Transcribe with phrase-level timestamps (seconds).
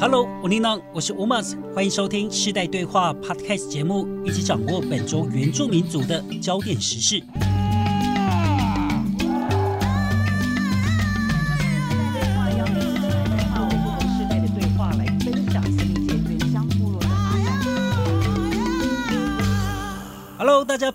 [0.00, 7.20] Hello，我尼朗，我是 Umas，欢迎收听世代对话 Podcast 节目，一起掌握本周原住民族的焦点时事。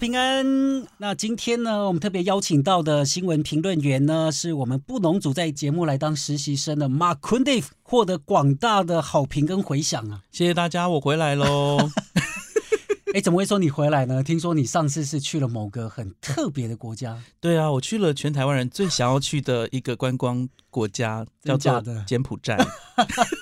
[0.04, 0.46] 平安。
[0.98, 10.20] 那今天呢，我们特别邀请到的新闻评论员呢，是我们布农族在节目来当实习生的 Mark Kundiv，获得广大的好评跟回响啊！
[10.30, 11.90] 谢谢大家，我回来喽。
[13.16, 14.22] 哎，怎么会说你回来呢？
[14.22, 17.18] 听说你上次是去了某个很特别的国家？
[17.40, 22.58] 对啊，我去了全台湾人最想要去的一个观光国家，叫做柬埔寨，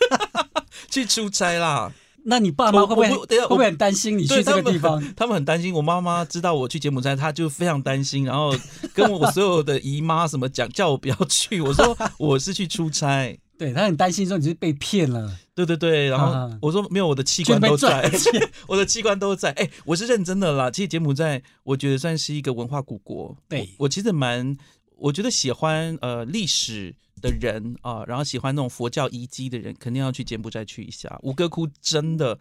[0.91, 1.91] 去出差啦。
[2.23, 5.03] 那你爸妈会不会会不会很担心你去这个地方？
[5.15, 5.73] 他们很担心。
[5.73, 8.53] 我妈妈知道我去柬埔寨，她就非常担心，然后
[8.93, 11.61] 跟我所有的姨妈什么讲，叫我不要去。
[11.61, 15.35] 我说 我是去出差，对她很担心说你是被骗了。
[15.53, 18.09] 对对对，然后我说没有，我的器官都在，
[18.67, 19.51] 我的器官都在。
[19.51, 20.71] 哎，我是认真的啦。
[20.71, 23.35] 其实柬埔寨我觉得算是一个文化古国。
[23.49, 24.55] 对我其实蛮，
[25.01, 26.95] 我觉得喜欢呃历史。
[27.21, 31.19] 的人啊，然后喜欢那种佛教遗迹的人，肯定要去柬埔寨去一下。
[31.21, 32.39] 吴哥窟真的，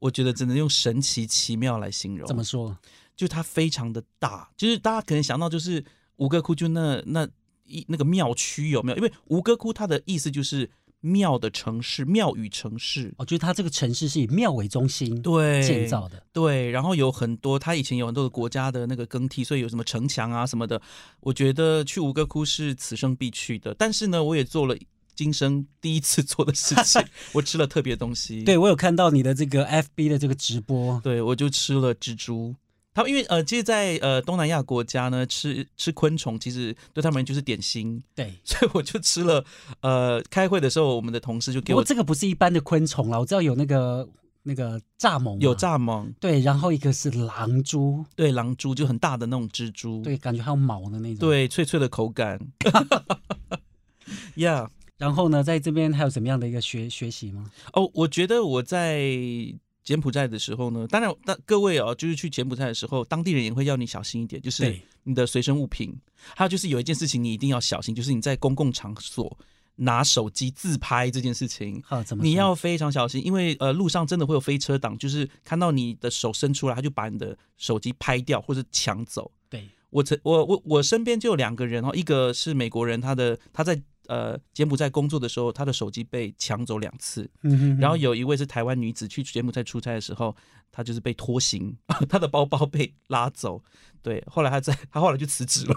[0.00, 2.26] 我觉得只能用神奇奇妙来形容。
[2.26, 2.76] 怎么说？
[3.14, 5.84] 就它非常的大，就是大家可能想到就是
[6.16, 7.28] 吴哥窟，就那那
[7.64, 8.96] 一那个庙区有没有？
[8.96, 10.68] 因为吴哥窟它的意思就是。
[11.00, 20.80] 庙的城市，庙宇城市，我觉得它这个城市是以庙为中心对建造的，对，然后有很多，它以前有很多的国家的那个更替，所以有什么城墙啊什么的，
[21.20, 23.74] 我觉得去吴哥窟是此生必去的。
[23.78, 24.76] 但是呢，我也做了
[25.14, 27.02] 今生第一次做的事情，
[27.34, 28.42] 我吃了特别东西。
[28.44, 32.54] 对我有看到你的这个 FB 的这个直播，对我就吃了蜘蛛。
[32.98, 38.02] 他们因为呃，其实，在呃东南亚国家呢，吃吃昆虫其实对他们就是点心。
[38.12, 39.44] 对，所以我就吃了。
[39.82, 44.08] 呃，开会的时候，我们的同事就给我这个不是一般的昆虫了，我知道有那个
[44.42, 52.36] 那个蚱蜢，有蚱蜢，对，然后一个是狼蛛，对，狼蛛就很大的那种蜘蛛，对，感觉还有毛的那种，对，脆脆的口感。
[54.34, 54.66] Yeah，
[54.96, 57.48] 然后呢，在这边还有什么样的一个学学习吗？
[57.74, 59.14] 哦，我觉得我在。
[59.88, 65.98] 柬埔寨的时候呢，当然，但各位哦，就是去柬埔寨的时候，当地人也会要你小心一点，就是你的随身物品。
[66.36, 69.34] 还有就是有一件事情你一定要小心，就是你在公共场所
[69.76, 71.82] 拿手机自拍这件事情，
[72.20, 79.32] 你要非常小心，因为呃，路上真的会有飞车党，就是看到你的手伸出来，他就把你的手机拍掉或者抢走。
[79.48, 83.80] 对我，曾我我我身边就有两个人哦，一个是美国人，他的他在。
[84.08, 87.30] 呃，柬埔寨工作的时候，他的手机被抢走两次。
[87.78, 90.34] 然后有一位是台湾女子去柬埔寨出差的时候，
[90.72, 91.76] 她就是被拖行，
[92.08, 93.62] 她的包包被拉走。
[94.02, 95.74] 对，后来她在，她后来就辞职了。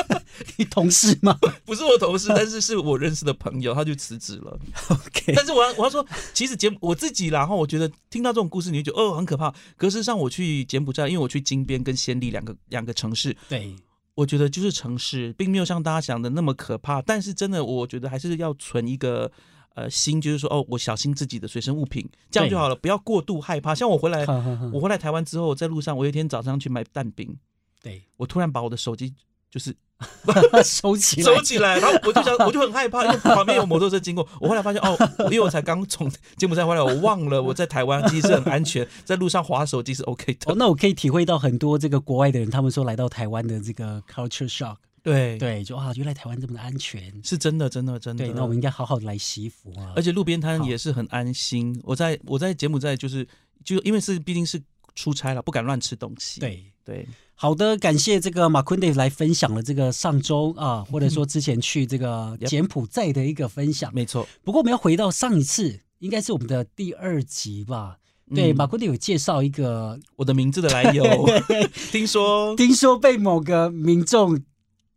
[0.56, 1.38] 你同事吗？
[1.64, 4.58] 不是我同事，但是是我认识的朋友，他就辞职了。
[4.88, 5.32] OK。
[5.34, 9.54] 但是我要我要说，其实柬我自己，然后我觉得听到这种故事，你就觉得哦很可怕。
[9.76, 13.36] 可是上我去柬埔寨，因为我去金边跟暹粒两个两个城市。
[13.48, 13.74] 对。
[14.16, 17.00] 我觉得就是城市，并没有像大家想的那么可怕。
[17.00, 19.30] 但是真的，我觉得还是要存一个
[19.74, 23.74] 呃心，就是说哦，我小心自己的随身物品，这样就好了，不要过度害怕。
[23.74, 24.26] 像我回来，
[24.72, 27.38] 我回来台湾之后，在路上，我有一天早上去买蛋饼，
[27.82, 29.14] 对我突然把我的手机
[29.56, 29.74] 就是。
[30.62, 34.28] 收起来，收起来，然后我就想， 我就很害怕，因为旁边有摩托车经过。
[34.38, 34.94] 我后来发现，哦，
[35.30, 40.52] 因为我才刚从柬埔寨回来，我忘了我在台湾其实很安全，在路上滑手机是 OK 的。
[40.52, 44.76] 哦，那我可以体会到很多这个国外的人，他们说来到台湾的这个 culture shock。
[45.02, 48.26] 对对，就啊，原来台湾这么的安全，是真的，真的，真的。
[48.26, 49.94] 对，那我们应该好好的来祈福啊。
[49.96, 51.80] 而且路边摊也是很安心。
[51.84, 53.26] 我在我在柬埔寨就是
[53.64, 54.60] 就因为是毕竟是
[54.96, 56.40] 出差了，不敢乱吃东西。
[56.40, 57.06] 对对。
[57.38, 63.92] 好的，感谢这个马坤德来分享了这个上周啊，或者说之前去这个柬埔寨的一个分享。
[63.94, 67.98] 没错，不过我们要回到上一次，应该是我们的第二集吧？
[68.34, 71.04] 对，马坤德有介绍一个我的名字的来由，
[71.92, 74.40] 听说听说被某个民众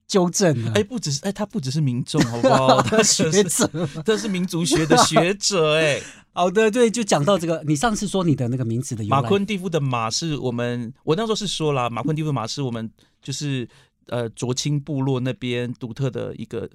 [0.09, 0.74] 纠正了。
[0.75, 2.81] 哎，不只是哎，他不只是民众，好不好？
[2.84, 3.70] 他学者，
[4.03, 6.01] 他是民族学的学者，哎。
[6.31, 12.89] 好的，对，就讲到这个，你上次说你的那个名字的马昆蒂夫的马是我们，我那时候是说了，马昆蒂夫马是我们
[13.22, 13.68] 就是
[14.07, 16.69] 呃卓青部落那边独特的一个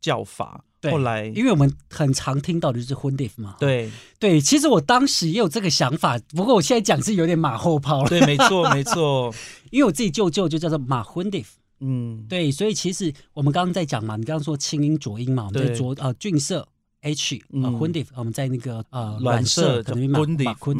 [0.00, 0.62] 叫法。
[0.90, 3.56] 后来，因为我们很常听到的就是婚迪夫嘛。
[3.58, 3.90] 对
[4.20, 8.08] 对，其实我当时也有这个想法，不过我现在讲是有点马后炮了。
[8.08, 9.34] 对，没错没错，
[9.70, 11.58] 因为我自己舅舅就叫做马婚迪夫。
[11.80, 16.66] 嗯，对，所以其实我们刚刚在讲嘛，你刚刚说清音浊音嘛，我们在，浊呃俊色。
[17.02, 20.18] H 啊，婚地，我们在那个呃软色，可能马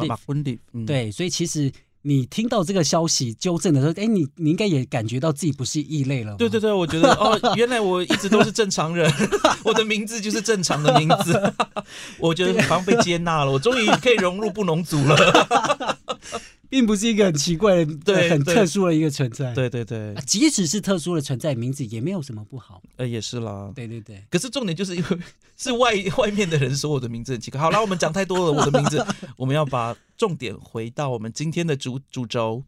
[0.05, 1.71] 马婚地，对，所以其实
[2.01, 6.35] 你听到这个消息纠正的时候，哎，你你应该也感觉到自己不是异类了。
[6.35, 9.09] 对对对，我觉得哦，原来我一直都是正常人，
[9.63, 11.53] 我的名字就是正常的名字，
[12.19, 15.97] 我觉得好像被接纳了，我终于可以融入布农族了。
[16.77, 19.51] 并不是一个很奇怪的、对很特殊的一个存在。
[19.55, 22.83] 对对对，即使是特殊的存在，名字也没有什么不好。
[22.97, 23.71] 呃，也是啦。
[23.73, 24.23] 对对对。
[24.29, 25.17] 可是重点就是因为
[25.57, 27.59] 是外外面的人说我的名字很奇怪。
[27.59, 29.03] 好了，我们讲太多了，我的名字，
[29.37, 32.63] 我们要把重点回到我们今天的主主轴。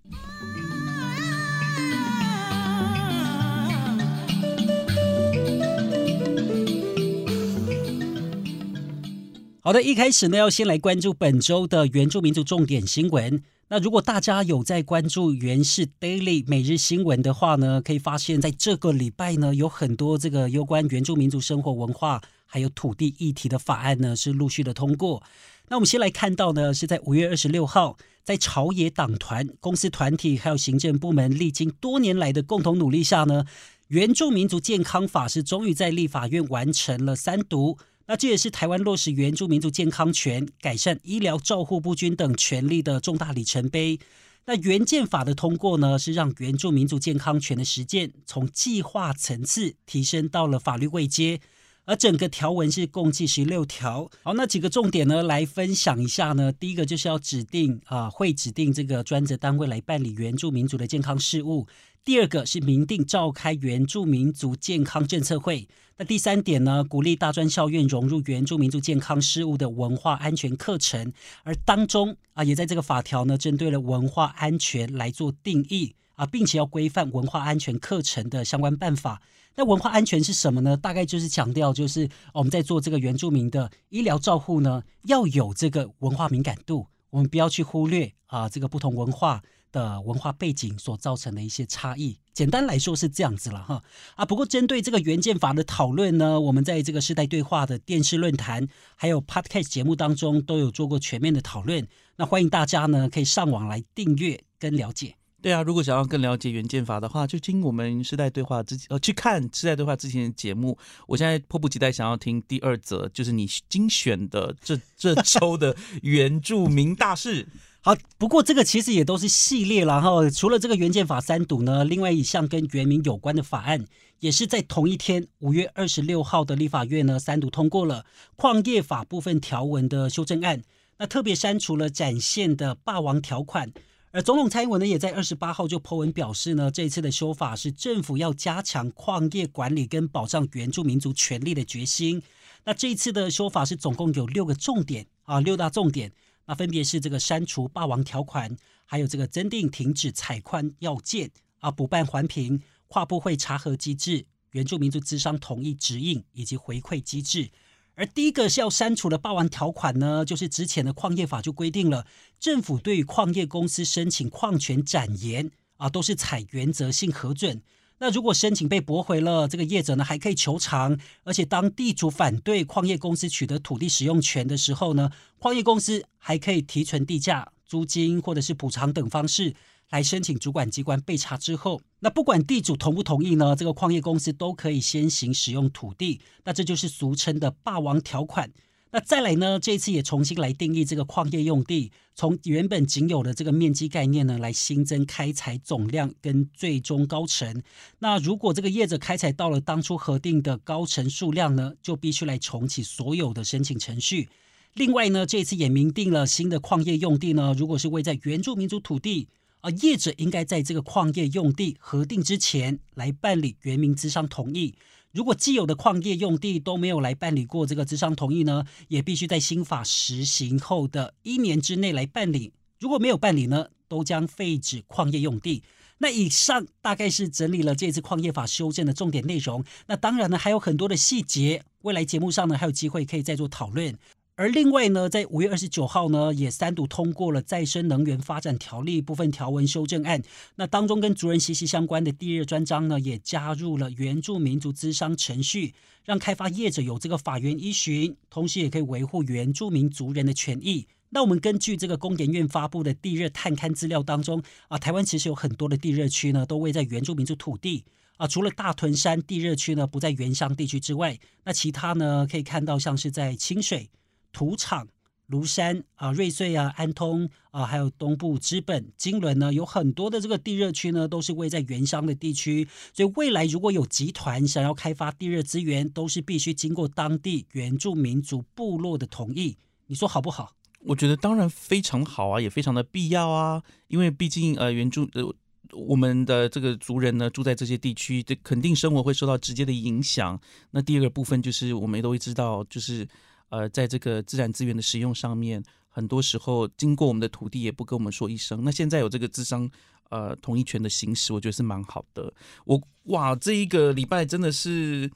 [9.62, 13.44] 好的，一开始呢，要先来关注本周的原住民族重点新闻。
[13.68, 25.22] 那如果大家有在关注《原氏 Daily》每日新闻的话呢，可以发现，在这个礼拜呢，有很多这个有关原住民族生活文化还有土地议题的法案呢，是陆续的通过。
[25.68, 33.44] 那我们先来看到呢，是在五月二十六号，在朝野党团、公司团体还有行政部门历经多年来的共同努力下呢，
[33.90, 37.78] 原住民族健康法是终于在立法院完成了三读。
[38.10, 44.00] 那这也是台湾落实原住民族健康权、改善医疗照护不均等权利的重大里程碑。
[44.46, 51.40] 那原建法的通过呢，是让原住民族健康权的实践从计划层次提升到了法律位阶。
[51.90, 54.08] 而整个条文是共计十六条。
[54.22, 56.52] 好，那几个重点呢，来分享一下呢。
[56.52, 61.66] 第一个就是要指定啊，会指定这个专责单位来办理原住民族的健康事务。
[62.06, 65.68] 第二个是明定召开原住民族健康政策会。
[65.98, 71.12] 那第三点呢，鼓励大专校院融入原住民族健康事务的文化安全课程，
[71.44, 79.22] 而当中啊，也在这个法条呢，针对了文化安全来做定义啊，并且要规范文化安全课程的相关办法。
[79.56, 80.76] 那文化安全是什么呢？
[80.76, 89.42] 大概就是强调，就是我们在做这个原住民的医疗照护呢，要有这个文化敏感度，我们不要去忽略啊，这个不同文化。
[89.72, 93.84] 的文化背景所造成的一些差异，简单来说是这样子了哈
[94.16, 94.26] 啊。
[94.26, 101.88] 不过针对这个原建法的讨论呢，我们在这个世代对话的电视论坛还有 Podcast 节目当中都有做过全面的讨论。
[102.16, 105.19] 那欢迎大家呢可以上网来订阅跟了解。
[105.42, 110.78] 对啊，如果想要更了解原件法的话，就听我们世代对话之呃去看世代对话之前的节目。
[111.08, 117.48] 我现在迫不及待想要听第二则，就是你精选的这 这周的原住民大事。
[117.82, 120.30] 好，不过这个其实也都是系列然后。
[120.30, 123.86] 除了这个原件法三读呢，另外一项跟原民有关的法案，
[124.20, 128.06] 也是在同一天五月二十六号的立法院呢三读通过了
[128.36, 130.62] 矿业法部分条文的修正案。
[130.98, 133.72] 那特别删除了展现的霸王条款。
[134.12, 142.22] 而总统蔡英文呢也在二十八号就破文表示呢，这一次的修法是政府要加强矿业管理跟保障原住民族权利的决心。
[142.64, 146.12] 那这一次的修法是总共有六个重点啊，六大重点。
[146.46, 151.30] 那分别是这个删除霸王条款，还有这个增订停止采矿要件
[151.60, 157.52] 啊，补办环评、跨部会查核机制、原住民族资商同意指引以及回馈机制。
[158.00, 162.06] 而第一个是要删除的霸王条款呢，就是之前的矿业法就规定了，
[162.40, 167.62] 政府对于矿业公司申请矿权展延啊，都是采原则性核准。
[167.98, 179.54] 那如果申请被驳回了，这个业者呢还可以求偿，而且当地主反对矿业公司取得土地使用权的时候呢，矿业公司还可以提存地价、租金或者是补偿等方式
[179.90, 188.52] 来申请主管机关备查之后，那不管地主同不同意呢，这个矿业公司都可以先行使用土地，那这就是俗称的霸王条款。
[188.92, 189.60] 那再来呢？
[189.60, 197.62] 这次也重新来定义这个矿业用地，从原本仅有的这个面积概念呢，来新增开采总量跟最终高层。
[198.00, 204.28] 那如果这个业者开采到了当初核定的高层数量呢，就必须来重启所有的申请程序。
[204.74, 209.28] 另外呢，这次也明定了新的矿业用地呢，如果是位在原住民族土地，
[209.62, 214.76] 而，业者应该在这个矿业用地核定之前来办理原民资商同意。
[215.12, 222.54] 如果既有的矿业用地都没有来办理过这个资商同意呢，也必须在新法实行后的一年之内来办理。
[222.80, 225.64] 如果没有办理呢，都将废止矿业用地。
[225.98, 229.66] 那以上大概是整理了这次矿业法修正的重点内容。
[229.88, 233.98] 那当然呢，还有很多的细节，未来节目上呢还有机会可以再做讨论。
[234.40, 240.24] 而另外呢，在五月二十九号呢，也三度通过了再生能源发展条例部分条文修正案。
[240.56, 245.74] 那当中跟族人息息相关的第二专章呢，也加入了原住民族资商程序，
[246.06, 250.88] 让开发业者有这个法源依循，同时也可以维护原住民族人的权益。
[251.10, 257.84] 那我们根据这个工研院发布的地热探勘资料当中啊，台湾其实有很多的地热区呢，都位在原住民族土地
[258.16, 258.26] 啊。
[258.26, 263.90] 除了大屯山地热区呢不在原乡地区之外，那其他呢可以看到像是在清水。
[264.32, 264.88] 土场、
[265.30, 272.68] 庐山啊、瑞穗啊、安通啊，还有东部资本、金轮呢，有很多的这个地热区呢，都是位在原乡的地区。
[272.94, 279.58] 所以未来如果有集团想要开发地热资源，都是必须经过当地原住民族部落的同意。
[279.88, 280.56] 你说好不好？
[280.82, 285.34] 我觉得当然非常好啊，也非常的必要啊，因为毕竟呃原住呃。
[285.74, 290.42] 我们的这个族人呢，住在这些地区，这肯定生活会受到直接的影响。
[290.72, 293.08] 那第二个部分就是，我们都会知道，就是
[293.50, 298.64] 呃，在这个自然资源的使用上面，很多时候经过我们的土地也不跟我们说一声。
[298.64, 299.70] 那现在有这个智商
[300.10, 302.34] 呃同意权的行使，我觉得是蛮好的。
[302.66, 305.12] 我哇，这一个礼拜真的是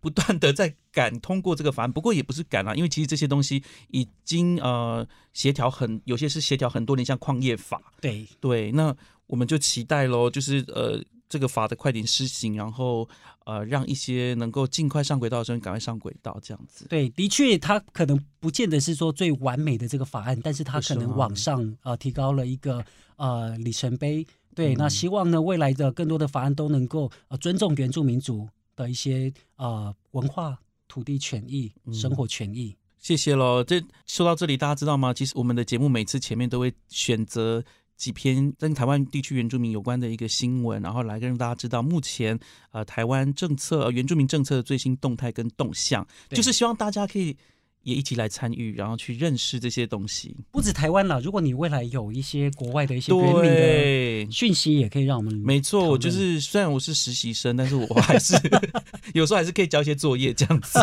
[0.00, 8.96] 不断的在赶通过这个法案，不过也不是赶啊，因为其实这些东西已经呃协调很，有些是协调很多年，像矿业法，对对，那。
[9.28, 13.08] 我们就期待喽，就是呃，这个法的快点施行，然后
[13.46, 16.84] 呃，让一些能够尽快上轨道的人赶快上轨道，这样子。
[16.88, 22.84] 对，的确，它可能不见得是说最完美的这个法案，但是它可能往上呃提高了一个
[23.14, 24.26] 呃里程碑。
[24.52, 32.74] 对，那希望呢，未来的更多的法案都能够呃尊重原住民族的一些呃文化、土地权益、生活权益。
[32.98, 33.62] 谢谢喽。
[33.62, 35.14] 这说到这里，大家知道吗？
[35.14, 37.62] 其实我们的节目每次前面都会选择。
[37.96, 42.38] 几篇跟台湾地区原住民有关的一个新闻，然后来跟大家知道目前
[42.72, 47.36] 呃台湾政策原住民政策的最新动态跟动向，就是希望大家可以
[47.82, 50.36] 也一起来参与，然后去认识这些东西。
[50.50, 55.32] 不止台湾了，如果你未来有一些国外的一些原民的讯息，也可以让我们。
[55.36, 58.34] 没错，我就是虽然我是实习生，但是我还是
[59.14, 60.78] 有时候还是可以交一些作业这样子。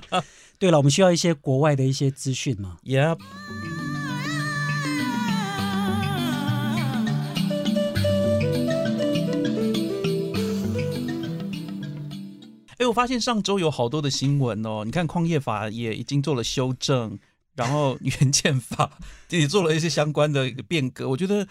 [0.58, 3.18] 对了，我们需要一些国外的一些资讯嘛？Yeah。
[12.86, 14.82] 我发现上周有好多的新闻哦。
[14.84, 17.18] 你看矿业法也已经做了修正，
[17.54, 18.98] 然后原建法
[19.30, 21.08] 也做了一些相关的一个变革。
[21.08, 21.46] 我觉得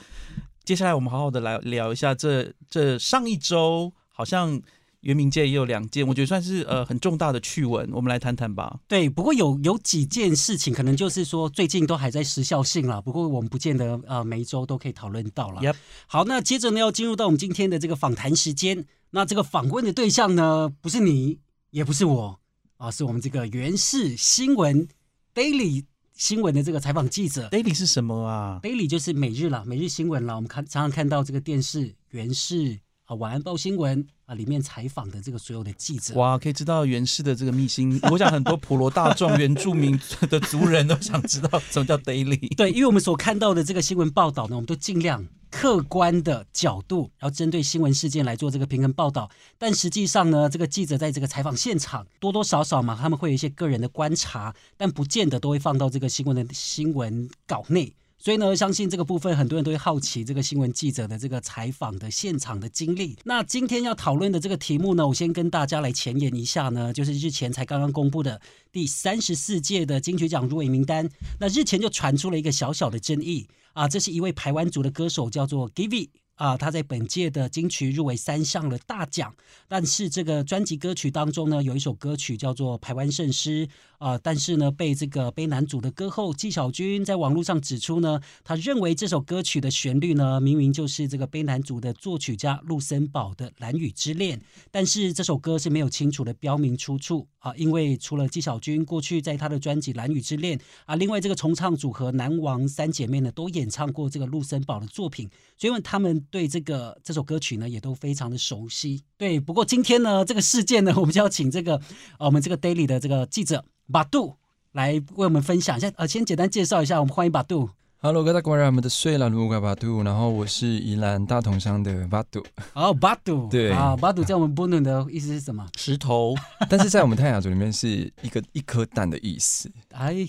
[0.63, 4.61] 接下来我们好好的来聊一下这这上一周好像
[5.05, 8.79] 原民界也有两件，我觉得算是呃很重大的趣闻，我们来谈谈吧。
[8.87, 15.61] 对，不过有有几件事情可能就是说最近都还在时效性了，不过我们不见得呃每一周都可以讨论到了。
[16.07, 18.85] 好，那接着呢要进入到我们今天的这个访谈时间。
[19.11, 21.37] 那这个访问的对象呢，不是你，
[21.69, 22.39] 也不是我，
[22.77, 24.87] 啊，是我们这个原氏新闻
[25.35, 25.85] Daily
[26.15, 27.47] 新闻的这个采访记者。
[27.49, 30.35] Daily 是什么啊？Daily 就是每日了，每日新闻了。
[30.35, 36.15] 我们看常常看到这个电视原氏啊，晚安报新闻啊，里面采访的这个所有的记者。
[36.15, 37.99] 哇，可以知道原氏的这个秘辛。
[38.11, 42.55] 我想很多普罗大众、原住民的族人都想知道什么叫 Daily。
[42.55, 45.27] 对，因为我们所看到的这个新闻报道呢，我们都尽量。
[45.51, 57.93] 客观的角度，然后针对新闻事件来做这个平衡报道，但实际上呢，这个记者在这个采访现场多多少少嘛，他们会有一些个人的观察，但不见得都会放到这个新闻的新闻稿内。
[58.17, 63.17] 所以呢，相信这个部分很多人都会好奇这个新闻记者的这个采访的现场的经历。
[63.23, 68.41] 那今天要讨论的这个题目呢，我先跟大家来前言一下呢，就是日前才刚刚公布的
[68.71, 71.09] 第三十四届的金曲奖入围名单。
[71.39, 73.47] 那日前就传出了一个小小的争议。
[73.73, 76.07] 啊，这是一位台湾族的歌手，叫做 Givi。
[76.35, 79.33] 啊，他在本届的金曲入围三项的大奖，
[79.67, 83.65] 但是这个专辑歌曲当中呢，有一首歌曲叫做《台湾圣诗》
[83.99, 94.37] 啊，但是呢，被这个悲男主的歌后纪晓君在网络上指出呢，他认为这首歌曲的旋律呢，明明就是这个悲男主的作曲家陆森堡的《蓝雨之恋》，
[94.71, 106.24] 但是这首歌是没有清楚的标明出处啊，因为除了纪晓君过去在他的专辑《蓝雨之恋》啊，另外这个重唱组合南王三姐妹呢，都演唱过这个陆森堡的作品，所以他们。
[106.29, 109.03] 对这个这首歌曲呢，也都非常的熟悉。
[109.17, 111.79] 对，不过今天呢，这个事件呢， 我们就要请这个
[112.19, 114.35] 我们这个 Daily 的这个记者巴杜
[114.71, 115.91] 来为我们分享一下。
[115.95, 117.69] 呃，先简单介绍一下，我们欢迎巴杜。
[117.99, 122.45] Hello，各位观众，我们的睡了卢卡巴杜，然后我是宜兰大同乡的巴杜。
[122.73, 125.67] 哦，巴杜，对啊，巴杜在我们波伦的意思是什么？
[125.75, 126.35] 石头，
[126.69, 129.71] 但是在我们泰雅族里面是一个一颗蛋的意思。
[129.89, 130.27] 哎。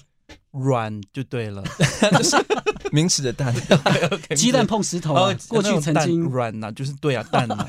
[0.52, 1.62] 软就对了，
[2.12, 2.37] 就是
[2.90, 3.54] 名词的蛋，
[4.35, 5.35] 鸡蛋碰石头啊。
[5.49, 7.66] 过去曾经软呐，就是对啊，蛋呐。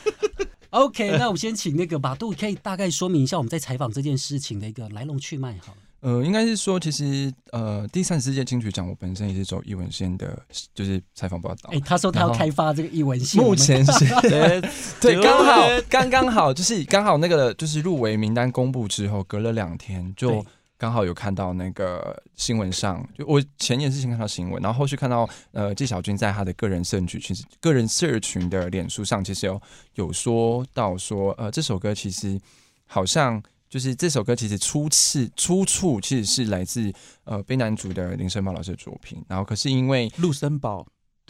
[0.70, 5.78] OK，那我们先请那个马杜，可以大概说明一下我们在采访这件事情的一个来龙去脉，好了。
[6.00, 10.38] 呃，应该是说，其实呃，第三十届金曲奖，我本身也是走艺文线的，
[10.74, 11.70] 就是采访报道。
[11.72, 14.04] 哎，他说他要开发这个艺文线，目前是
[15.00, 20.44] 对，刚好刚刚好，就是刚好那个就是入围名单公布之后，隔了两天就。
[20.78, 29.60] 刚好有看到那个新闻上，就我前年之前看到新闻，然后后续看到呃纪晓君在他的个人社群，其实个人社群的脸书上，其实有
[29.96, 32.40] 有说到说，呃这首歌其实
[32.86, 36.92] 好像就是这首歌其实初次出处其实是来自
[37.24, 40.86] 呃悲南族的林森宝老师的作品，然后可是因为陆森堡，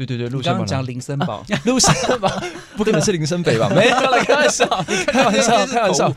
[0.07, 2.29] 对对对，陆森堡讲林森堡， 陆森堡
[2.77, 3.69] 不可能是林森北吧？
[3.75, 4.67] 没有了，开玩笑，
[5.09, 6.13] 开玩笑，开玩笑，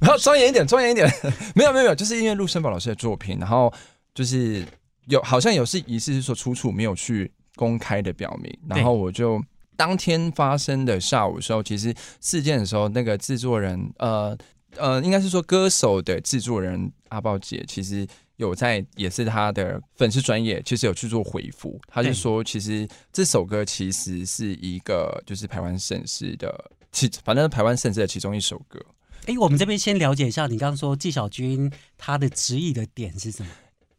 [0.00, 1.08] 不要庄严一点，庄严一点，
[1.54, 3.72] 没有没有没有，就是因为陆森堡老师的作品，然后
[4.14, 4.64] 就是
[5.06, 9.40] 有好像有是疑似是说出处没有去公开的表明，然后我就
[9.76, 14.36] 当天发生的下午的时候，其实事件的时候，那个制作人呃。
[14.76, 18.06] 呃，应该是说歌手的制作人阿豹姐，其实
[18.38, 21.78] 有在，也是他的粉丝专业，其实有去做回复。
[21.86, 28.80] 他就说，其实这首歌其实是一个就是台湾盛世的，其反正台湾盛世的其中一首歌。
[29.26, 33.50] 哎，我们这边先了解一下，你刚刚说纪晓君他的质疑的点是什么？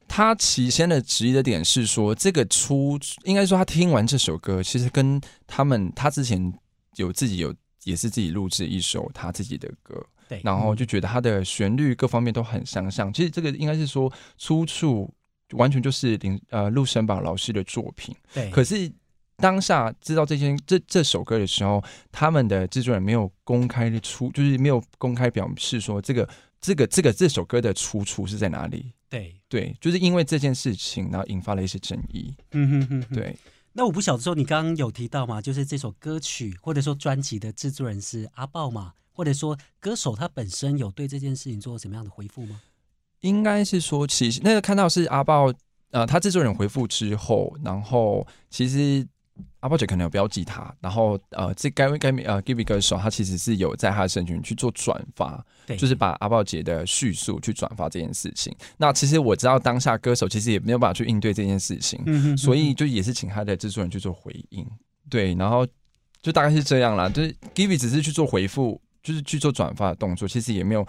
[0.07, 6.51] 他起先的质疑的点是说，这个出应该说他听完这首歌，其实跟他们他之前
[6.95, 7.53] 有自己有
[7.83, 10.01] 也是自己录制一首他自己的歌。
[10.29, 13.11] 对，然后就觉得它的旋律各方面都很相像。
[13.11, 15.11] 其实这个应该是说出处
[15.53, 18.15] 完全就是林呃陆生宝老师的作品。
[18.31, 18.89] 对，可是
[19.37, 26.29] 当下知道这件这这首歌的时候，他们的制作人没有公开的出，就是没有公开表示说这个
[26.61, 28.91] 这个这个这首歌的出处是在哪里。
[29.09, 32.31] 对对，就是因为这件事情，然后引发了一些争议。
[32.51, 33.35] 嗯哼哼，对。
[33.73, 38.93] 那我不晓得说，你刚刚有提到嘛，就是这首歌曲或者说专辑的制作人是阿豹嘛？
[39.19, 42.61] 或者说，歌手他本身有对这件事情做什么样的回复吗？
[43.19, 45.53] 应该是说，其实那个看到是阿豹，
[45.91, 49.05] 呃，他制作人回复之后，然后其实
[49.59, 58.55] 阿豹姐可能有标记他，然后呃，这该该呃，Give 歌手他其实是有在他的社群去做转发，对，就是把阿豹姐的叙述去转发这件事情。
[58.77, 64.65] 那其实我知道当下歌手其实也没有办法去应对这件事情，嗯所以就也是请他的制作人去做回应，
[65.09, 65.67] 对，然后
[66.21, 68.81] 就大概是这样啦，就是 Give 只是去做回复。
[69.09, 70.85] 就是去做转发的动作，其实也没有，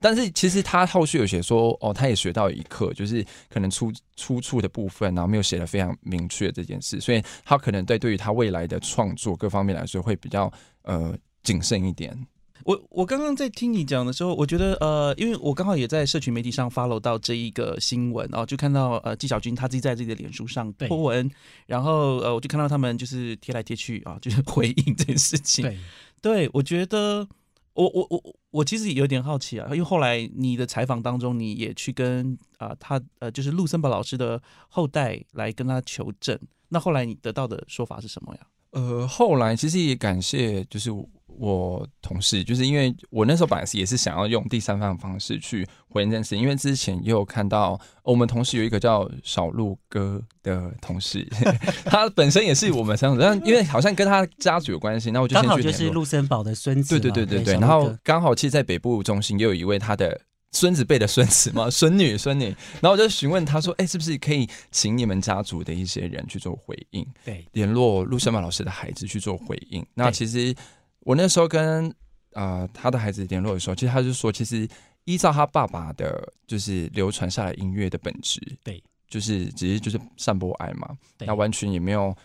[0.00, 10.52] 但是其实他后续有写说，哦，他也学到一课，就是可能出出处的部分，然后没有写的非常明确这件事，所以他可能在对于他未来的创作各方面来说会比较
[10.82, 12.18] 呃谨慎一点。
[12.64, 21.30] 我我刚刚在听你讲的时候，我觉得呃，因为我刚好也在社群媒体上 follow 到这一个新闻，然后就看到呃纪晓君他自己在自己的脸书上发文，
[21.66, 25.64] 然后呃我就看到他们就是贴来贴去啊，就是 回应这件事情。
[25.64, 25.78] 对，
[26.20, 27.28] 对我觉得。
[27.74, 38.40] 我我我我其实有点好奇啊，因为后来你的采访当中，你也去跟啊他呃就是陆森堡老师的后代来跟他求证，那后来你得到的说法是什么呀？
[38.72, 40.90] 呃，后来其实也感谢，就是
[41.38, 51.26] 我同事，就是因为我那时候本来是也是想要用第三方的方式去回应这件事，因为之前也有看到我们同事有一个叫小鹿哥的同事，
[51.84, 60.20] 他本身也是我们三种，但因为好像跟他家族有关系，那我就刚好就是陆森堡的孙子，对对对对对，然后刚好其实在北部中心也有一位他的。
[60.54, 62.44] 孙子辈的孙子嘛，孙女孙女，
[62.82, 67.06] 然后我就询问他说：“哎，是不是可以请你们家族的一些人去做回应？
[67.24, 69.82] 对，联络陆生马老师的孩子去做回应。
[69.94, 70.54] 那其实
[71.02, 71.94] 我那时候跟
[72.32, 74.68] 啊他的孩子联络的时候，其实他就说，其实
[75.04, 82.16] 依照他爸爸的，就是流传下来音乐的本质，对，就是只是就是散播爱嘛，那完全也没有。”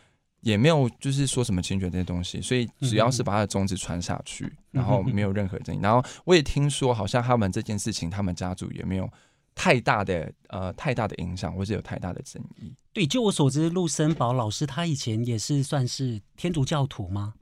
[0.41, 5.79] 也没有就是说什么侵权这些东西，所以只要是把他的宗旨传下去，然后没有任何争议。
[5.81, 9.09] 然后我也听说，好像他们这件事情，他们家族也没有
[9.55, 12.71] 太大的呃太大的影响，或者有太大的争议。
[12.93, 17.33] 对，就我所知，陆森堡老师他以前也是算是天主教徒吗？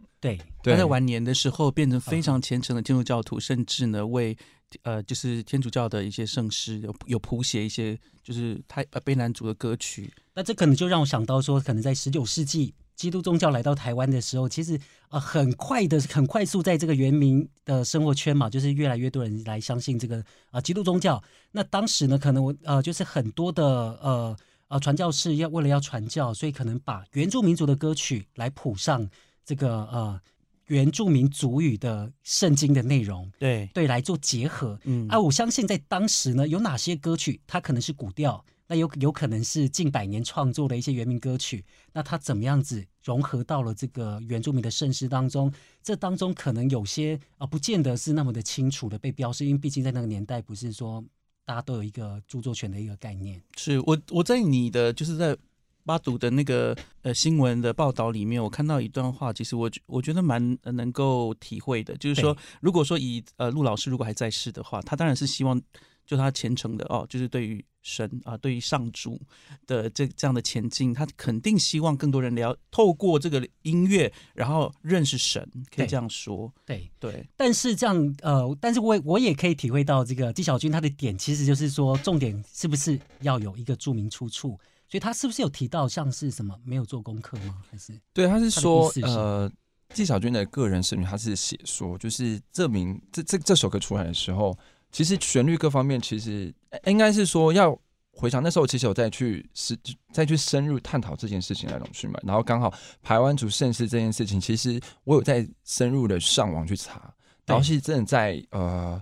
[0.61, 4.35] 对，他在晚年的时候变成非常虔诚的天主教徒，甚至呢为
[4.83, 10.11] 呃就是天主教的一些圣诗有有谱写一些就是他呃悲男族的歌曲。
[10.33, 12.73] 那这可能就让我想到说，可能在十九世纪。
[12.95, 21.21] 基督宗教来到台湾的时候，其实呃很快的、很快速，在这个原民的生活圈嘛，就是越来越多人来相信这个啊基督宗教。
[21.51, 23.65] 那当时呢，可能我呃就是很多的
[24.01, 24.37] 呃
[24.69, 29.05] 呃传教士要为了要传教，所以可能把原住民族的歌曲来谱上
[29.45, 30.19] 这个呃
[30.67, 34.79] 原住民族语的圣经的内容，对对来做结合。
[34.83, 38.43] 嗯啊，我相信在当时呢，有哪些歌曲它可能是古调。
[38.67, 45.53] 那有有可能是近百年创作的一些原民歌曲，那它怎么样子融合到了这个原住民的盛世当中？
[45.83, 51.05] 这当中可能有些啊，不见得是那么的清楚的被标示，因为毕竟在那个年代，不是说
[51.45, 53.39] 大家都有一个著作权的一个概念。
[53.55, 55.37] 是我我在你的就是在
[55.85, 65.61] 巴读的那个呃新闻的报道里面，我看到一段话，其实我我觉得蛮能够体会的，就是说，如果说以呃陆老师如果还在世的话，他当然是希望。
[66.07, 69.19] 就他虔诚的哦，就是对于神啊，对于上主
[69.65, 75.43] 的这这样的前进，他肯定希望更多人了透过这个音乐，然后认识神，
[75.75, 76.53] 可以这样说。
[76.63, 84.59] 对对，但是这样呃，但是我我也可以体会到这个纪晓君他的点，其实就是说重点是不是要有一个著名出处？
[84.87, 87.61] 所以他是不是有提到像是什么没有做功课吗？
[87.69, 89.51] 还是对，他是说呃。
[89.93, 94.57] 纪晓君的个人声明，他是写说，就是这名这这这首歌出来的时候，
[94.91, 96.53] 其实旋律各方面，其实
[96.85, 97.79] 应该是说要
[98.11, 99.77] 回想那时候，其实有再去是
[100.11, 102.19] 再去深入探讨这件事情来龙去脉。
[102.23, 107.13] 然后刚好台湾族盛世这件事情，其实我有在深入的上网去查，
[107.45, 108.99] 然后是真的在呃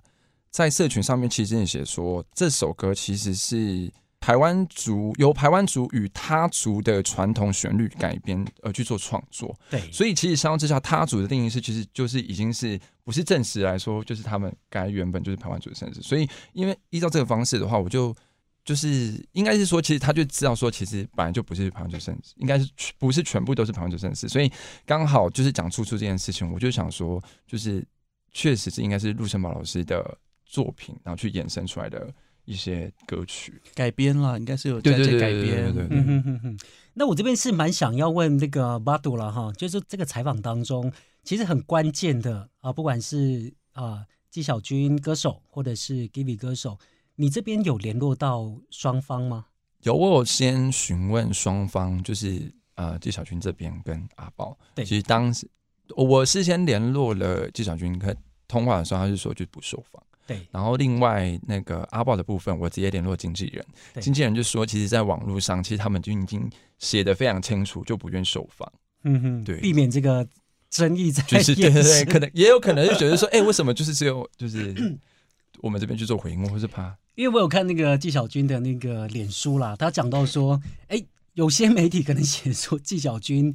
[0.51, 3.89] 在社群上面，其实真的写说这首歌其实是。
[4.23, 16.01] 台湾族由台湾族与他族的传统旋律改编而去做创作，对，所以其实相较之下，他族的定义是其实就是已经是不是正式来说，就是他们该原本就是台湾族的身世。
[16.01, 18.15] 所以因为依照这个方式的话，我就
[18.63, 24.29] 就是应该是说，其实他就知道说，其实本来就不是台湾族身世，应该是不是全部都是台湾族身世。
[24.29, 24.49] 所以
[24.85, 27.85] 刚好就是讲出出这件事情，我就想说，就是
[28.31, 32.09] 确实是应该是陆生宝老师的作品，然后去衍生出来的。
[32.45, 35.73] 一些歌曲改编了，应该是有在改编。
[35.89, 36.57] 嗯哼哼哼。
[36.93, 40.91] 那我这边是蛮想要问那个巴杜了哈，就是这个采访当中，
[41.23, 46.77] 其实很关键的啊，不管是啊纪晓君歌手或者是 Givi 歌手，
[47.15, 49.45] 你这边有联络到双方吗？
[49.81, 54.57] 有，我有先询问双方，就是呃纪晓君这边跟阿宝。
[54.75, 55.49] 对，其实当时
[55.95, 58.15] 我事先联络了纪晓君，可
[58.47, 60.03] 通话的时候他就说就不受访。
[60.25, 63.65] 对，然后另外那个阿豹的部分，我直接联络经纪人，
[64.01, 68.71] 经纪人就说，其实，在网络上，其实他们就已经写的非常清楚，就不愿受访。
[69.03, 70.25] 嗯哼，对，避免这个
[70.69, 71.21] 争议在。
[71.23, 74.73] 就是 对对对，可能也有可能就觉得说，哎，为什么就是只有就是
[75.59, 76.95] 我们这边去做回应，或是怕？
[77.15, 83.53] 因为我有看那个纪晓君的那个脸书啦，他讲到说，哎，有些媒体可能写说纪晓君。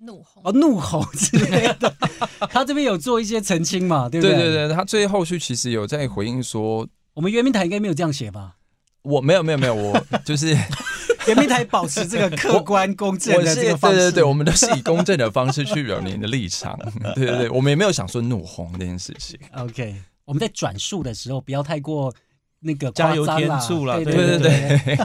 [0.00, 1.92] 怒吼哦，怒吼之类的，
[2.50, 4.36] 他这边有做一些澄清嘛，对不对？
[4.36, 8.54] 对对对，他最后续其实有在回应说，我们圆明台应该没有这样写吧？
[9.02, 10.56] 我没有没有没有，我 就是
[11.26, 16.78] 圆明台保持这个客观公正的这个方式，对对对，我们都是以公正的方式去表明的立场，
[17.14, 19.38] 对对对，我们也没有想说怒吼这件事情。
[19.56, 22.14] OK，我们在转述的时候不要太过
[22.60, 24.98] 那个加油添醋了，对对对。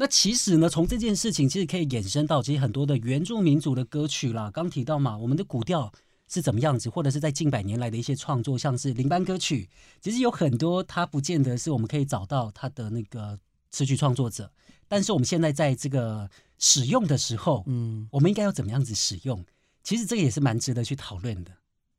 [0.00, 4.50] 那其实呢，从这件事情其实可以衍生到其实很多的原住民族的歌曲啦。
[4.50, 5.92] 刚提到嘛，我们的古调
[6.26, 9.68] 是怎么样子，或者是在近百年来的一些创作，像是林班歌曲，
[10.00, 13.38] 其实有很多它不见得是我们可以找到它的那个
[13.70, 14.50] 词曲创作者，
[14.88, 19.44] 但是我们现在在这个使用的时候，嗯，我们应该要怎么样子使用？
[19.84, 21.52] 其实这个也是蛮值得去讨论的。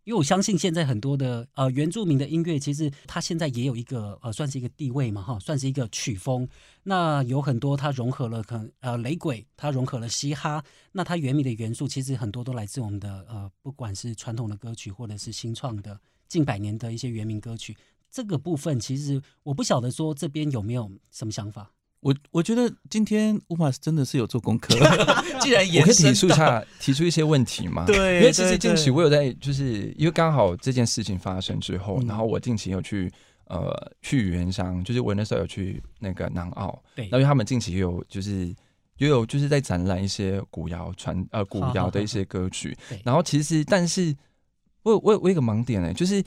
[0.04, 6.48] 因为我相信现在很多的呃原住民的音乐，其实它现在也有一个呃算是一个地位嘛哈，算是一个曲风。
[6.84, 17.78] 那有很多它融合了可能呃雷鬼，它融合了嘻哈，那它原名的元素其实很多都来自我们的呃不管是传统的歌曲或者是新创的近百年的一些原名歌曲。
[18.10, 21.72] 这个部分其实我不晓得说这边有没有什么想法。
[22.02, 24.74] 我我觉得今天乌马斯真的是有做功课，
[25.40, 27.86] 既然我可以提出一下提出一些问题嘛？
[27.86, 33.12] 对，因为其实近期我有在，就是因为刚好这件事情发生之后，然后我近期有去
[33.46, 38.48] 呃去原乡，就是我那时候有去那个南澳，对，因为他们近期有就是
[38.98, 44.16] 也有就是在展览一些古谣传呃古谣的一些歌曲，然后其实但是
[44.82, 46.24] 我我我有个盲点呢，就是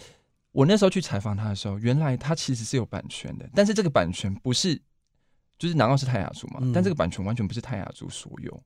[0.52, 4.80] 我那时候去采访他的时候，原来他其实是有版权的，但是这个版权不是。
[5.58, 8.62] 就是南澳是泰雅族嘛，但这个版权完全不是泰雅族所有。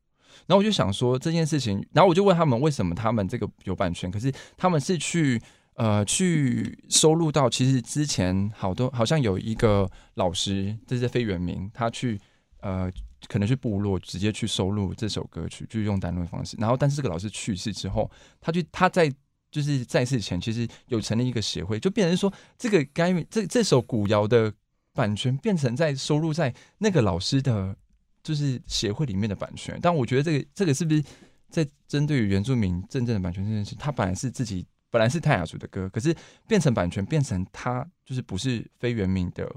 [0.46, 5.40] 然后我就想说这件事情，然后我就问他们为什么他们这个有版权，可是他们是去
[5.74, 12.20] 呃去收录到，其实之前好多好像有一个老师，这是非原名，他去
[12.60, 12.90] 呃
[13.26, 16.56] 可能去部落直接去收录这首歌曲，就用单论方式。
[16.60, 19.12] 然后但是这个老师去世之后，他就他在
[19.50, 24.52] 就是在世前其实有成立一个协会，就变成说这个该这这首古谣的。
[24.98, 27.76] 版权变成在收入在那个老师的，
[28.20, 29.78] 就是协会里面的版权。
[29.80, 31.00] 但我觉得这个这个是不是
[31.48, 33.76] 在针对于原住民真正的版权这件事？
[33.76, 36.12] 他本来是自己本来是泰雅族的歌，可是
[36.48, 39.48] 变成版权变成他就是不是非原名的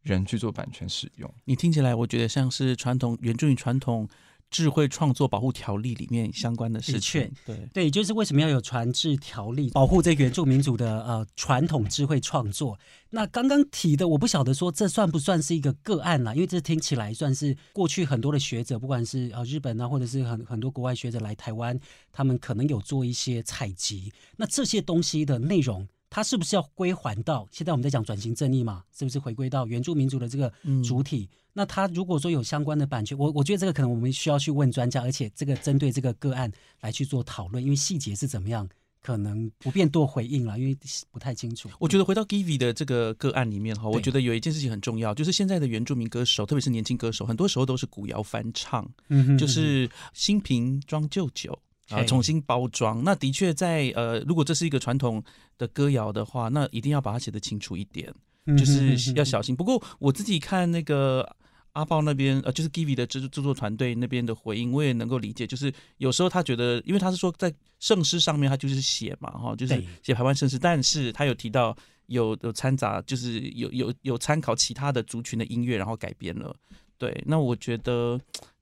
[0.00, 1.30] 人去做版权使用。
[1.44, 4.08] 你听起来我觉得像是传统原住民传统。
[4.50, 12.78] 智慧创作保护条例里面相关的事情，对对，就是为什么要有传智条例保护这原住民族的呃传统智慧创作？
[13.10, 16.34] 那刚刚提的，我不晓得说这算不算是一个个案啦？
[16.34, 21.78] 因为这听起来算是过去很多的学者，不管是呃日本啊，或者是很很多国外学者来台湾，
[22.10, 24.12] 他们可能有做一些采集。
[24.36, 28.82] 那这些东西的内容它是不是要归还到现在我们在讲转型正义嘛？
[28.96, 30.52] 是不是回归到原住民族的这个
[30.84, 31.28] 主体？
[31.52, 38.68] 那他如果说有相关的版权，我我觉得这个可能我们需要去问专家，而且这个针对这个个案来去做讨论，因为细节是怎么样，
[39.02, 40.76] 可能不便多回应了，因为
[41.10, 41.68] 不太清楚。
[41.78, 48.88] 我觉得回到 Givi 的这个个案里面哈，我觉得有一件事情很重要，就是现在的原住民歌手，特别是年轻歌手，很多时候都是古谣翻唱，
[49.36, 51.58] 就是新瓶装旧酒。
[51.90, 55.22] 啊，重新包装，那的确在呃，如果这是一个传统
[55.56, 58.12] 的歌谣的话，那一定要把它写得清楚一点，
[58.58, 59.56] 就是要小心。
[59.56, 61.26] 不过我自己看那个
[61.72, 65.46] 阿豹那边，呃，就是 Givi 的制制作团队那边的回应，我也能够理解。
[65.46, 76.54] 就是有时候他觉得，因为他是说在圣诗上面他就是写嘛，哈，就是写台湾圣诗，但是他有提到有有掺杂，就是有有有参考其他的族群的音乐，然后改编了。
[76.98, 78.20] 对，那我觉得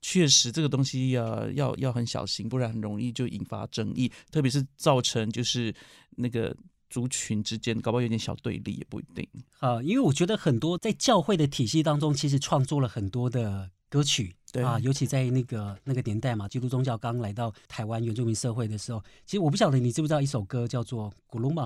[0.09, 5.75] 确实这个东西要要要很小心，不然很容易就引发争议，特别是造成就是
[6.11, 6.57] 那个
[6.88, 9.29] 族群之间搞不好有点小对立也不一定。
[9.59, 21.64] 啊，因为我觉得很多在教会的体系当中，其实创作了很多的歌曲，对啊，尤其在那个那个年代嘛，基督宗教刚来到台湾原住民社会的时候，其实我不晓得你知不知道一首歌叫做《古鲁玛》。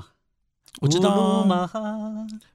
[0.80, 1.46] 我知道，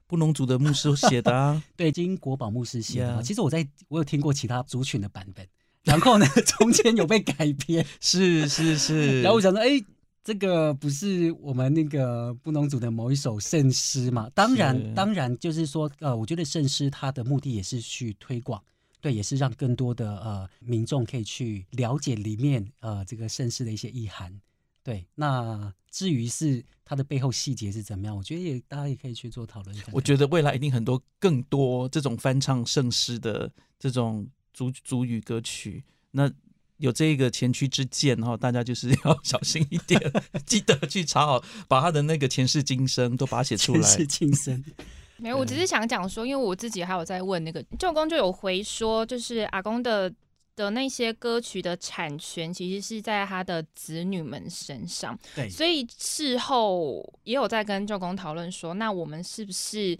[0.08, 3.22] 布农族的牧师写的啊， 对，金国宝牧师写的。
[3.22, 5.46] 其实我在我有听过其他族群的版本，
[5.86, 6.26] 然后呢，
[6.58, 9.22] 中间有被改编， 是是是。
[9.22, 9.82] 然后我想说，哎，
[10.24, 14.28] 这个不是我们那个布农族的某一首圣诗嘛？
[14.34, 18.60] 当然，当然就是说，呃，我觉得圣诗它的目的也是去推广，
[19.00, 24.40] 对，也是让更多的呃民众可以去了解里面呃这个圣诗的一些意涵。
[24.82, 29.76] 对，那至于是它的背后细节是怎么样，我觉得也大家也可以去做讨论。
[29.92, 34.24] 我觉得未来一定很多更多这种翻唱圣诗的这种
[34.56, 36.32] 族族语歌曲，那
[36.78, 40.00] 有这个前驱之鉴哈，大家就是要 小心一点，
[40.46, 43.82] 记得去查好，把他的那个前世今生都把它写出来。
[43.82, 44.64] 前世今生，
[45.18, 50.10] 没有，我只是想讲说，因为我自己还有在问那个舅公，就有回说，就是阿公的。
[50.56, 59.98] 的那些歌曲的产权其实是在他的子女们身上，对，所以事后也有在跟舅公讨论说，那我们是不是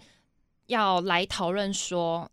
[0.65, 2.27] 要来讨论说，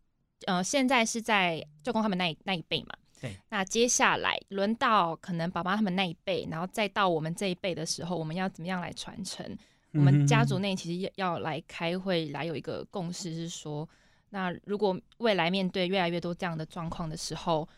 [0.47, 9.45] 呃，现在是在舅公他们那那一辈嘛，对，那接下来轮到可能爸妈他们那一辈，然后再到我们这一辈的时候，我们要怎么样来传承？
[9.93, 13.89] 我们家族内其实要来开会，来有一个共识，是说，
[14.31, 17.69] 那如果未来面对越来越多这样的状况的时候。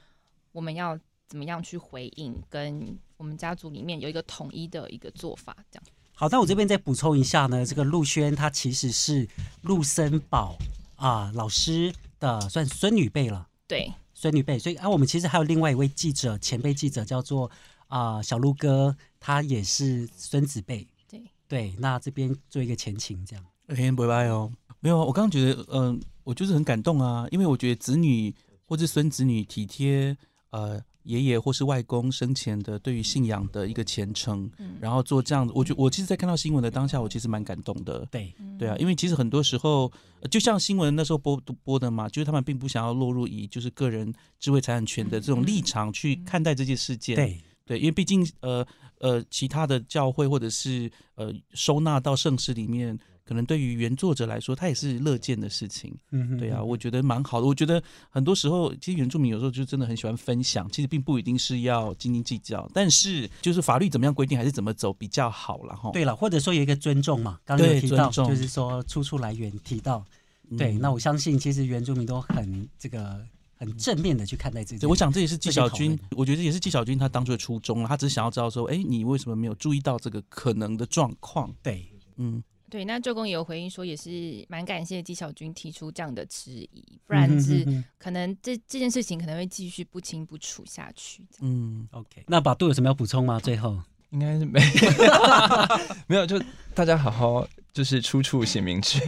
[0.53, 2.35] 我们要怎么样去回应？
[2.49, 5.85] 跟我们家族里面有一个统一的一个做法，这样。
[6.15, 9.29] 好，那我这边再补充一下呢，这个陆轩他其实是
[9.61, 10.57] 陆森宝
[10.97, 14.59] 啊老师的算孙女辈了，对，孙女辈。
[14.59, 17.51] 所以啊，我们其实还有另外一位记者，前辈记者叫做
[17.89, 20.87] 啊小鹿哥，他也是孙子辈。
[21.09, 23.45] 对对，那这边做一个前情，这样。
[23.69, 24.53] 哎，拜拜哦。
[24.81, 28.35] 没有，我刚刚觉得，嗯，我就是很感动啊，因为我觉得子女
[28.67, 30.17] 或者孙子女体贴。
[30.51, 38.07] 呃，爷爷或是外公生前的对于信仰的一个虔诚，然后做这样子，我觉我其实，在看到新闻的当下，我其实蛮感动的。
[38.11, 39.91] 对，对啊，因为其实很多时候，
[40.31, 47.17] 就像新闻那时候播播的嘛，就是他们并不想要落入以就是个人智慧财产权的这种立场去看待这件事件。
[47.17, 48.67] 对，对，因为毕竟呃
[48.99, 52.99] 呃，其他的教会或者是呃收纳到圣诗里面。
[53.27, 55.93] 可能对于原作者来说，他也是乐见的事情。
[56.13, 57.47] 嗯，对啊，我觉得蛮好的。
[57.47, 62.71] 我觉得很多时候，其实原住民有时候就真的很喜欢分享，其实并不一定是要斤斤计较。
[62.73, 65.91] 但是，就是法律怎么样规定，还是怎么走比较好了哈。
[65.93, 70.05] 对了，或者说有一个尊重嘛，刚刚有提到，就是说出处来源提到。
[70.57, 73.21] 对，那我相信其实原住民都很这个
[73.57, 74.89] 很正面的去看待这个。
[74.89, 77.89] 我想这也是纪晓君，我觉得也是纪晓君他当初的初衷了。
[77.89, 81.53] 他只是想要知道说，哎，你为什么没有注意到这个可能的状况？
[81.65, 81.85] 对，
[82.19, 82.41] 嗯。
[82.69, 87.65] 对，那周公也有回应说，也是蛮感谢纪晓君提出这样的质疑，不然是
[87.99, 91.25] 可能这这件事情可能会继续不清不楚下去。
[91.41, 93.39] 嗯，OK，那把度有什么要补充吗？
[93.39, 94.61] 最后 应该是没
[96.09, 96.41] 没有，就
[96.75, 99.01] 大家好好就是出处写明确。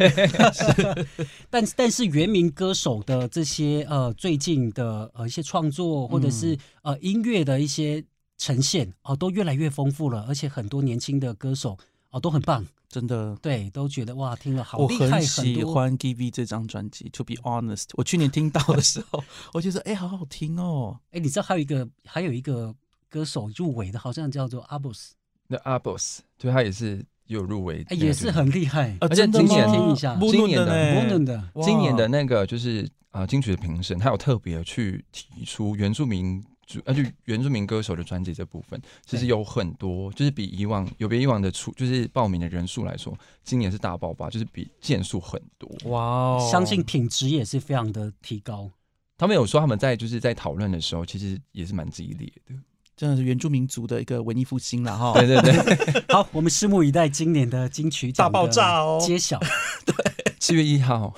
[1.50, 8.04] 但但是原名歌手的这些呃最近的呃一些创作或者是呃音乐的一些
[8.36, 11.76] 呈现哦，都越来越丰富了，而且很多年轻的歌手
[12.10, 12.64] 哦都很棒。
[12.98, 15.06] 真的，对，都觉得哇，听了好厉害。
[15.06, 17.08] 我很喜欢 GV 这张专辑。
[17.10, 19.22] To be honest，我去年听到的时候，
[19.54, 20.98] 我觉得哎，好好听哦。
[21.12, 22.74] 哎，你知道还有一个还有一个
[23.08, 25.10] 歌手入围的，好像叫做 Abos。
[25.46, 28.96] 那 Abos，对他也是有入围，也是很厉害。
[29.00, 36.44] 而且今年听一下，今年的今年的那个就是啊金曲的评审，他有特别去提出原住民。
[36.68, 45.68] 主而且原住民歌手的专辑这部分，其实有很多，就是比以往有别以往的出，就是报名的人数来说，今年是大爆发，就是比件数很多。
[45.90, 48.70] 哇哦，相信品质也是非常的提高。
[49.16, 52.54] 他们有说他们在就是在讨论的时候，其实也是蛮激烈的。
[52.94, 55.12] 真的是原住民族的一个文艺复兴了哈。
[55.14, 59.38] 对对对， 好，我们拭目以待今年的金曲大爆炸哦，揭晓。
[59.86, 59.94] 对，
[60.38, 61.14] 七月一号。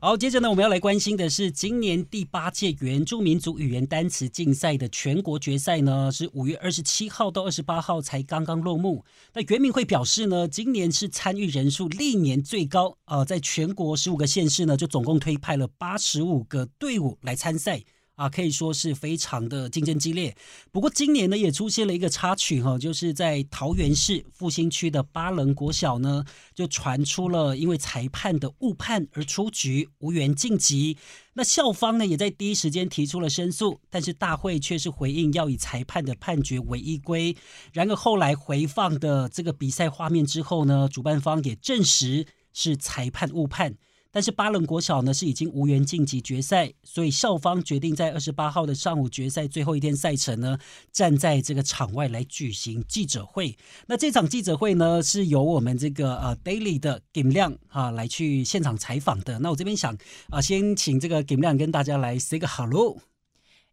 [0.00, 9.04] 好，接着呢，我们要来关心的是今年第八届原住民族语言单词竞赛的全国决赛呢，是五月二十七号到二十八号才刚刚落幕。
[9.34, 17.82] 那原民会表示呢，今年是参与人数历年最高，呃，在全国十五个县市呢，就总共推派了八十五个队伍来参赛。
[18.18, 20.36] 啊，可以说是非常的竞争激烈。
[20.72, 30.98] 不过今年呢，也出现了一个插曲哈，就是在桃园市复兴区的巴棱国小呢，就传出了因为裁判的误判而出局，无缘晋级。
[31.34, 37.36] 那校方呢，也在第一时间提出了申诉，但是大会却是回应要以裁判的判决为依归。
[37.72, 43.76] 然而后来回放的这个比赛画面之后呢，主办方也证实是裁判误判。
[44.18, 50.58] 但是巴伦国小呢是已经无缘晋级决赛，所以校方决定在二十八号的上午决赛最后一天赛程呢，
[50.90, 53.56] 站在这个场外来举行记者会。
[53.86, 59.38] 那这场记者会呢是由我们这个呃 Daily 的 Kim 亮啊来去现场采访的。
[59.38, 59.96] 那我这边想
[60.30, 62.98] 啊，先请这个 Kim 亮跟大家来 say 个 hello。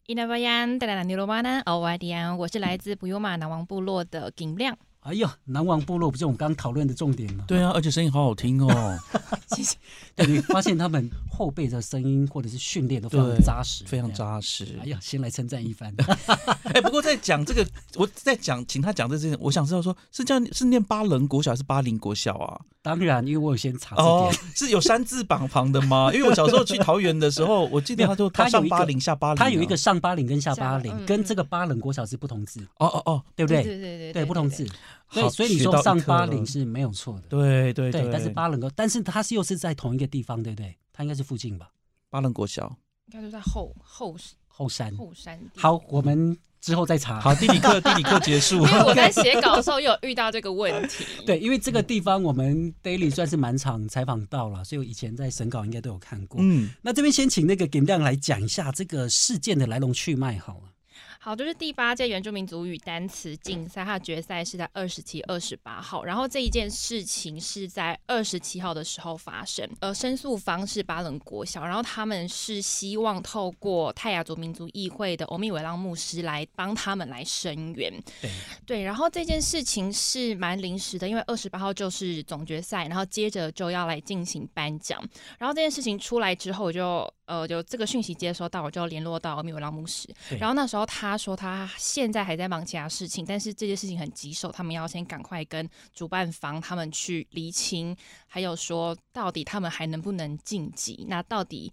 [0.05, 1.63] 伊那巴 yan，大家尼罗巴呢？
[1.65, 4.77] 哦，我迪安，我是来自普悠玛南王部落的 Kim 亮。
[5.05, 7.43] 哎呀，南王部落不是我们刚刚讨论的重点吗？
[7.47, 8.99] 对啊，而且声音好好听哦。
[9.55, 9.77] 谢谢。
[10.15, 14.79] 对，你发现他们后辈的声音或者是训练都非常扎实，非常扎实。
[14.81, 15.93] 哎呀，先来称赞一番。
[16.73, 17.63] 哎，不过在讲这个，
[17.97, 22.59] 我在讲，请他讲这件，我想知道说是叫是念巴棱国小还是巴林国小啊？
[22.81, 26.11] 当然，因为我有先查字典， 是有山字榜旁的吗？
[26.13, 32.59] 因为我小时候去桃园的时候，我记得他就他上巴陵下巴陵，他有一个上巴陵跟下巴陵，跟这个巴棱国小是不同字。
[32.77, 33.63] 哦哦哦，对不对？
[33.63, 34.67] 对对对对，不同字。
[35.11, 37.23] 对，所以你说上巴陵是没有错的。
[37.29, 40.75] 对对对，但是巴棱国，但是他是又是在同一个地方，对不对？
[40.91, 41.69] 他应该是附近吧？
[42.09, 42.75] 巴棱国小
[43.07, 44.15] 应该就在后后
[44.47, 45.39] 后山后山。
[45.55, 47.19] 好，我们之后再查。
[47.19, 48.55] 好，地理课地理课结束。
[48.65, 51.05] 因为我在写稿的时候 有遇到这个问题。
[51.25, 56.39] 对，因为这个地方我们 daily 算是满场采访到了，所以我以前在审稿应该都有看过。
[56.41, 60.71] 嗯，那这边先请那个 Game 亮来讲一下这个事件的来龙去脉，好了。
[61.25, 66.03] 好，就是第八届原住民族语单词竞赛，它的决赛是在二十七、二十八号。
[66.03, 69.67] 然后这一件事情是在二十七号的时候发生。
[69.79, 77.91] 呃，申诉方是巴伦国小，然后他们是希望透过泰雅族民族议会的欧米维浪牧师来帮他们来声援。
[78.21, 78.31] 对
[78.67, 85.01] 对，然后这件事情是蛮临时的，因为二十八号就是总决赛，然后接着就要来进行颁奖。
[85.39, 90.13] 然后这件事情出来之后，我就呃，就这个讯息接收到，我就联络到欧米维浪牧师。
[90.39, 91.05] 然后那时候他。
[91.05, 101.05] 他说他现在还在忙其他事情，但是这件事情很棘手，他们要先赶快跟主办方他们去厘清，还有说到底他们还能不能晋级？
[101.07, 101.71] 那到底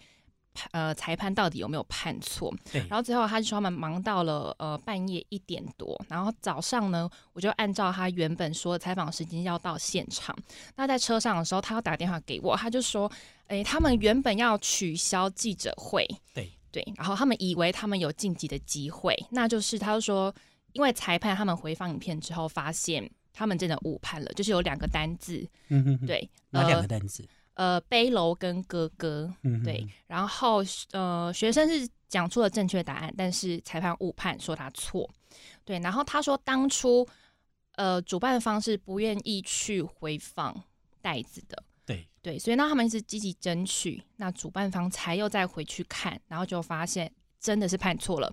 [0.73, 2.55] 呃裁判到底有没有判错？
[2.73, 2.81] 对。
[2.89, 10.37] 然后最后他就说他们忙到了呃半夜一点多，然后早上呢，我就按照他原本说的采访时间要到现场。
[10.77, 13.11] 那在车上的时候，他要打电话给我，他就说
[13.49, 16.53] ：“哎，他们原本要取消记者会。”对。
[16.73, 20.35] 对，然后他们以为他们有晋级的机会，那就是他就说，
[20.73, 27.23] 因为裁判他们回放影片之后，发现他们真的误判了，就是有两个单字，嗯哼，对，哪两个单字？
[27.25, 27.29] 呃，
[27.89, 30.63] 背篓跟哥哥，嗯，对，然后
[30.93, 35.09] 呃，学生是讲出了正确答案，但是裁判误判说他错，
[35.65, 37.07] 对，然后他说当初
[37.77, 40.55] 呃，主办方是不愿意去回放
[41.01, 41.63] 袋子的。
[41.85, 48.33] 对对，所以那他们一直积极争取，那主办方才又再回去看，然后就发现真的是判错了。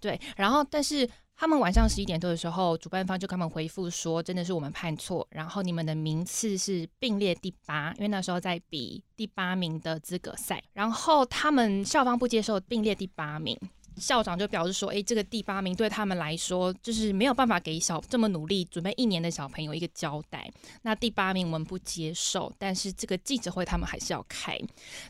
[0.00, 1.08] 对，然后但是
[1.40, 13.56] 他们晚上十一点多的时候，主办方就跟他们回复说，真的是我们判错，然后你们的名次是并列第八，因为那时候在比第八名的资格赛，然后他们校方不接受并列第八名。
[13.96, 20.48] 校长就表示说：“哎，这个第八名对他们来说，就是没有办法给小这么努力准备一年的小朋友一个交代。
[20.82, 24.56] 那第八名我们不接受，但是这个记者会他们还是要开。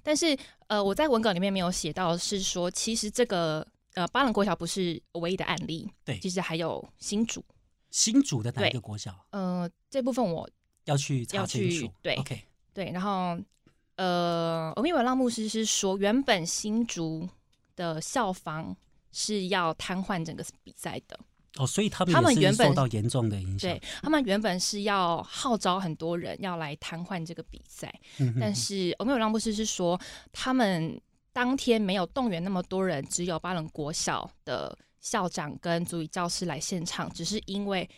[0.02, 0.34] 但是，
[0.68, 3.66] 呃，我在文稿里面没有写到，是说其实这个
[3.98, 7.44] 呃巴冷国小不是唯一的案例，对，其实还有新竹，
[7.90, 9.26] 新竹的哪一个国小？
[9.30, 10.48] 呃，这部分我
[10.84, 12.40] 要去要去对，OK，
[12.72, 12.90] 对。
[12.92, 13.38] 然后，
[13.96, 17.28] 呃，欧米文浪牧师是说，原本新竹。
[17.78, 18.76] 的校方
[19.12, 21.16] 是要瘫痪整个比赛的
[21.58, 23.70] 哦，所以他们他们原本受到严重的影响。
[23.70, 27.94] 对他们原本是要号召很多人要来瘫痪这个比赛，
[28.40, 29.96] 但是欧美有让布斯是说，
[30.32, 31.00] 他们
[31.38, 37.88] 当天没有动员那么多人，只有巴伦国小的校长跟足语教师来现场，只是因为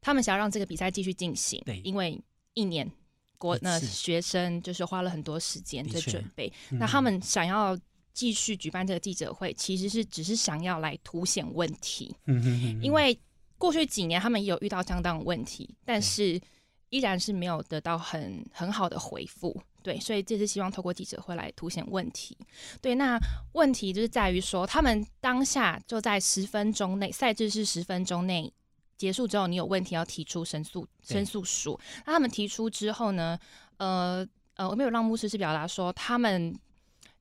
[0.00, 1.62] 他们想要让这个比赛继续进行。
[1.64, 2.20] 对，因为
[2.54, 2.90] 一年
[3.38, 7.78] 国那学生就是花了很多时间在准备，那他们想要。
[8.14, 12.12] 继续举办这个记者会，其实是只是想要来凸显问题。
[12.26, 13.16] 嗯因为
[13.56, 16.40] 过去几年他们也有遇到相当的问题，但是
[16.88, 19.56] 依然是没有得到很很好的回复。
[19.88, 22.36] 对，所以这是希望透过记者会来凸显问题。
[22.82, 23.18] 对，那
[23.52, 28.52] 问题就是在于说，他们当下就在十分钟内，赛制是十分钟内
[28.98, 31.80] 结束之后，你有问题要提出申诉申诉书。
[32.04, 33.38] 那他们提出之后呢？
[33.78, 34.26] 呃
[34.56, 36.54] 呃，我没有让牧师是表达说他们。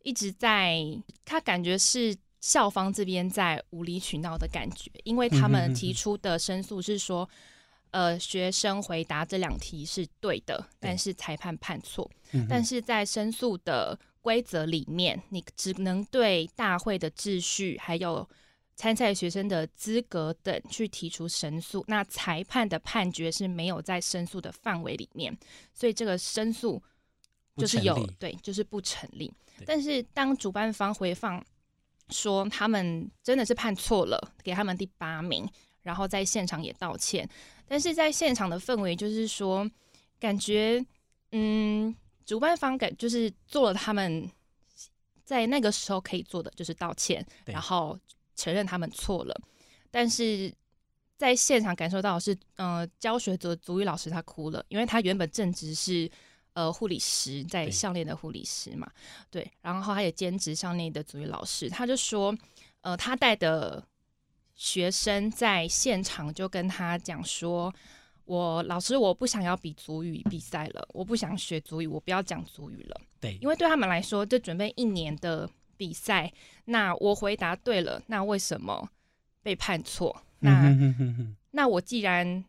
[0.04, 0.80] 一直在，
[1.26, 7.30] 他感觉是校方这边在无理取闹的感觉，因为他们提出的申诉是说，
[7.92, 12.10] 呃，学生回答这两题是对的，但是裁判判错。
[12.50, 18.28] 但是在申诉的规则里面，你只能对大会的秩序还有
[18.76, 25.36] 参赛学生的资格等去提出申诉，那裁判的判决是没有在申诉的范围里面，
[25.74, 26.82] 所以这个申诉
[27.56, 29.34] 就是有对，就是不成立。
[29.66, 31.44] 但是当主办方回放
[32.10, 35.50] 说他们真的是判错了，给他们第八名，
[35.82, 37.28] 然后在现场也道歉，
[37.68, 39.70] 但是在现场的氛围就是说，
[40.20, 40.84] 感觉
[41.32, 41.96] 嗯，
[42.26, 44.30] 主办方感就是做了他们
[45.24, 48.00] 在那个时候可以做的，就是道歉，然后
[48.36, 49.42] 承认他们错了，
[49.92, 50.54] 但是
[51.18, 56.10] 在现场感受到是，呃，教学组足语老师他哭了，因为他原本正职是。
[56.54, 58.92] 呃，护理师在项链的护理师嘛，
[59.30, 62.36] 对，然后他也兼职项链的足语老师，他就说，
[62.82, 63.88] 呃，他带的
[64.58, 67.74] 学生在现场就跟他讲说，
[68.26, 76.34] 我老师我不想要比足语比赛了，我不想学足语，我不要讲足语了，对，因为对他们来说，这准备一年的比赛，
[76.66, 78.90] 那我回答对了，那为什么
[79.44, 80.24] 被判错？
[80.40, 80.76] 那
[81.52, 82.44] 那我既然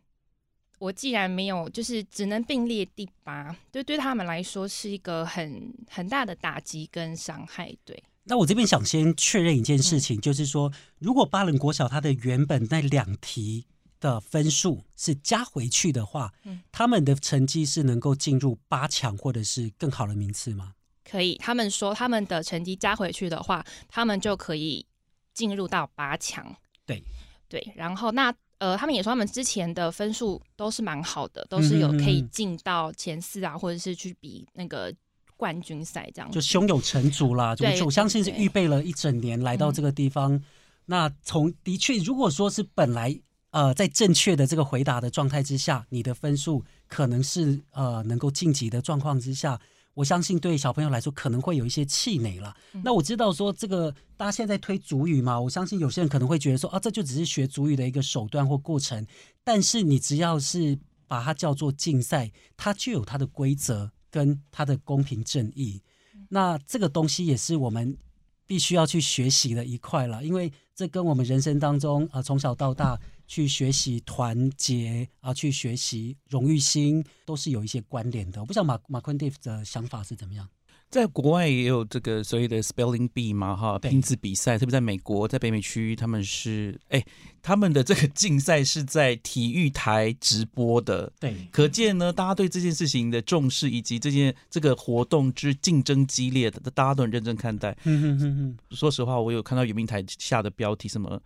[0.79, 7.71] 我既然没有，就是只能并列第八，对对他们来说是一个很很大的打击跟伤害。
[7.85, 13.65] 对，那我这边想先确认一件事情，就是说，如果巴伦国小他的原本那两题
[13.99, 20.73] 的分数是加回去的话，嗯，他们的成绩是能够进入八强或者是更好的名次吗？
[21.03, 24.85] 可以，他们说他们的成绩加回去的话，他们就可以
[25.33, 26.55] 进入到八强。
[26.85, 27.03] 对
[27.49, 28.33] 对，然后那。
[28.59, 34.93] 呃，他们也说他们之前的分数都是蛮好的，都是有可以进到前四啊，或者是去比那个
[35.39, 36.29] 冠军赛这样。
[36.29, 40.43] 就胸有成竹啦，就我相信是预备了一整年来到这个地方。
[40.87, 43.17] 那从的确，如果说是本来
[43.51, 49.57] 呃在正确的这个回答的状态之下，你的分数可能是呃能够晋级的状况之下。
[49.95, 52.55] 我相信对小朋友来说可能会有一些气馁了。
[52.83, 59.05] 那我知道说这个大家现在推主语嘛，我相信有些人可能会觉得说啊，这就只是学主语的一个手段或过程。
[59.43, 65.81] 但是你只要是把它叫做竞赛，它就有它的规则跟他的公平正义。
[66.29, 67.97] 那这个东西也是我们
[68.45, 72.99] 必须要去学习的一块了，因为这跟我们人生当中啊从小到大。
[73.29, 78.41] 去学习团结啊，去学习荣誉心，都是有一些关联的。
[78.41, 80.49] 我不知道马马昆蒂的想法是怎么样。
[80.89, 87.05] 在国外也有这个所谓的 Spelling Bee 嘛，哈，拼字比赛，特别在美国，在北美区，他们是哎，
[87.43, 91.11] 他们的这个竞赛是在体育台直播的。
[91.19, 97.77] 对，可见呢，大家对这件事情的重视，以及这件这个活动之竞争激烈的，大家都很认真看待。
[97.83, 98.57] 嗯哼哼哼。
[98.75, 101.21] 说实话，我有看到圆明台下的标题，什么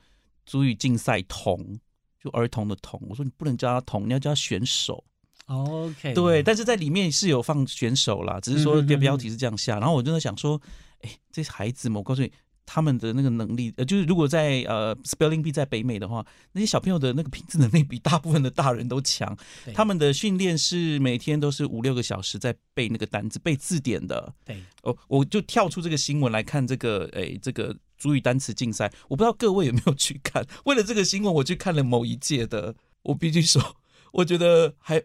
[0.45, 1.79] 足语竞赛童。
[2.19, 5.03] 就儿童的童，我说你不能叫他童，你要叫他选手。
[5.45, 9.79] OK，对，但是在里面是有放选手啦，只是说标标题是这样下。
[9.79, 10.59] 然后我就在想说，
[11.01, 12.31] 哎，这些孩子们，我告诉你，
[12.65, 19.37] 他们的那个能力，呃，就是如果在呃 Spelling Bee 在北美的话，那些小朋友的那个拼字能力比大部分的大人都强。
[19.73, 24.33] 他们的训练是每天都是五六个小时在背那个单字、背字典的。
[24.45, 27.75] 对，哦，我就跳出这个新闻来看这个，哎，这个。
[27.95, 30.45] 主语单词竞赛，我不知道各位有没有去看。
[30.65, 32.75] 为了这个新闻，我去看了某一届的。
[33.03, 33.77] 我必须说，
[34.11, 35.01] 我觉得还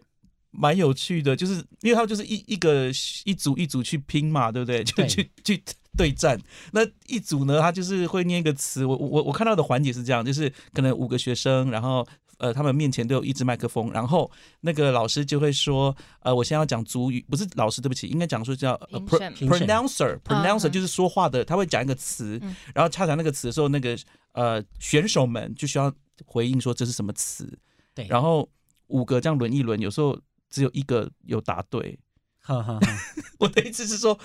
[0.51, 2.89] 蛮有趣的，就是因为他就是一一个
[3.25, 4.83] 一组一组去拼嘛，对不对？
[4.83, 5.63] 就去去
[5.97, 6.39] 对战。
[6.71, 8.85] 那一组呢，他就是会念一个词。
[8.85, 14.31] 我我我看到的环节是这样，就是可能五个学生，然后呃他们面前都有一支麦克风，然后
[14.61, 18.75] 那个老师就会说，呃，我现在要讲主语，不是老师，对不起，应该讲说叫
[19.07, 22.41] pronouncer，pronouncer 就是说话的，他会讲一个词，
[22.73, 23.97] 然后恰讲那个词的时候，那个
[24.31, 25.93] 呃选手们就需要
[26.25, 27.59] 回应说这是什么词，
[27.93, 28.49] 对，然后
[28.87, 30.17] 五个这样轮一轮，有时候
[30.49, 31.99] 只有一个有答对，
[32.41, 32.79] 哈哈，
[33.39, 34.17] 我的意思是说，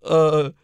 [0.00, 0.54] 呃。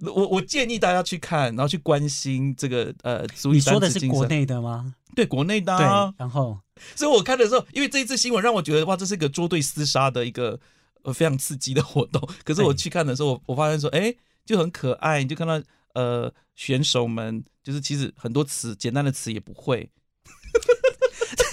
[0.00, 4.94] 我我建议大家去看，然后去关心这个呃，你说的是国内的吗？
[5.14, 5.74] 对，国内的。
[5.78, 5.86] 对，
[6.18, 6.58] 然后，
[6.96, 10.60] 所以我看的时候，因为这一次新闻让我觉得哇，这是一个捉对厮杀的一个
[11.04, 12.20] 呃非常刺激的活动。
[12.44, 15.62] 可是我去看的时候，我我发现说，哎，就很可爱，你就看到
[15.94, 19.88] 呃选手们，就是其实很多词简单的词也不会。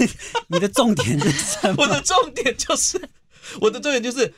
[0.48, 1.84] 你的重点是什么？
[1.84, 3.10] 我的重点就是，
[3.62, 4.34] 我的重点就是。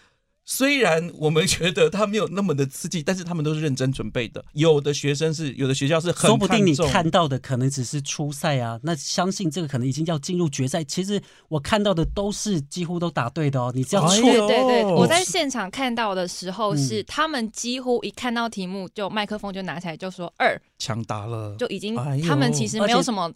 [0.46, 4.44] 虽然我们觉得他没有那么的刺激，但是他们都是认真准备的。
[4.52, 8.78] 有的学生是，有的学校是很说不定你看到的可能只是初赛啊。
[8.84, 10.84] 那相信这个可能已经要进入决赛。
[10.84, 13.72] 其实我看到的都是几乎都答对的哦。
[13.74, 21.96] 你只要错，对对对，我在现场看到的时候是他们几乎一看到题目就麦克风就拿起来就说二，抢答了，就已经
[22.28, 23.32] 他们其实没有什么。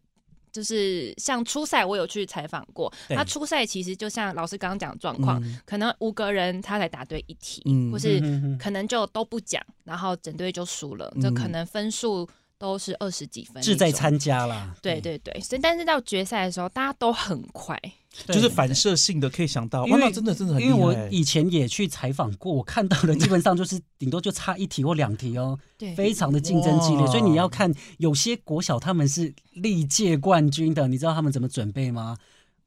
[0.57, 2.91] 就是像初赛，我有去采访过。
[3.09, 8.19] 他初赛其实就像老师刚刚讲的状况，可能五个人他才答对一题，或是
[8.59, 12.27] 可能就都不讲，然后整队就输了，就可能分数
[12.57, 13.61] 都是二十几分。
[13.61, 17.79] 志在参加啦，对对对，所以但是到决赛的时候，大家都很快。
[18.25, 27.05] 就是反射性的可以想到，哇，那真的真的很因为我以前也去采访过，我看到的基本上就是顶多就差一题或两题哦， 对，非常的竞争激烈。
[27.05, 32.17] 所以你要看有些国小他们是历届冠军的，你知道他们怎么准备吗？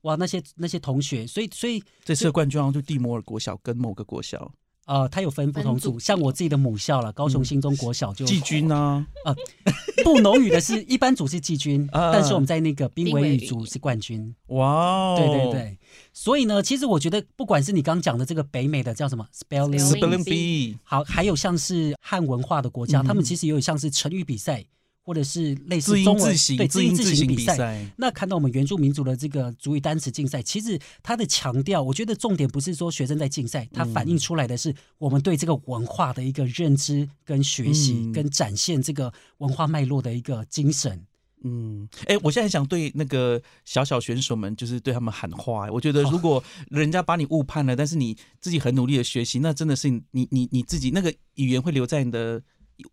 [0.02, 4.52] 哇，那些那些同学，所以所以这次冠军好像就蒂摩尔国小跟某个国小。
[4.90, 9.06] 呃，它有分不同组，像我自己的母校了，高雄新中国小就季军呢。
[9.24, 9.32] 呃，
[10.02, 14.34] 不农语的是一般组是季军， 但是我们在那个濒危语组是冠军。
[14.48, 15.78] 哇，对对对，
[16.12, 24.64] 所以呢，其实我觉得不管是你刚讲的这个北美的叫什么 spelling bee，好，还有像是汉文化的国家，他们其实也有像是成语比赛。
[25.02, 41.04] 或者是类似中文对字音字形比赛，那看到我们原住民族的这个主语单词竞赛，其实它的强调，我觉得重点不是说学生在竞赛，它反映出来的是我们对这个文化的一个认知跟学习，跟展现这个文化脉络的一个精神。
[41.42, 45.66] 嗯，哎，我现在想对那个小小选手们，就是对他们喊话。
[45.72, 52.42] 我觉得如果人家把你误判了，但是你自己很努力的学习，那真的是你你你自己那个语言会留在你的。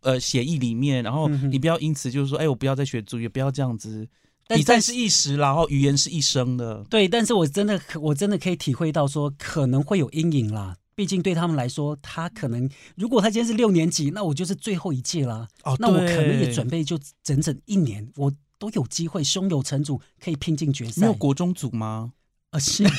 [0.01, 4.07] 呃，协议里面，然后你不要因此就是说，哎，我不要再学主语，不要这样子。
[4.49, 6.83] 比赛是一时，然后语言是一生的。
[6.89, 10.77] 对，但是我真的，我真的可以体会到说，可能会有阴影啦。
[10.95, 15.47] 毕竟对他们来说，他可能如果他今天是六年级，那我就是最后一届啦。
[15.63, 21.01] 哦，那我可能也准备就整整一年，我都有机会胸有成竹，可以拼进决赛。
[21.01, 22.13] 没有国中组吗？
[22.51, 22.89] 啊，是有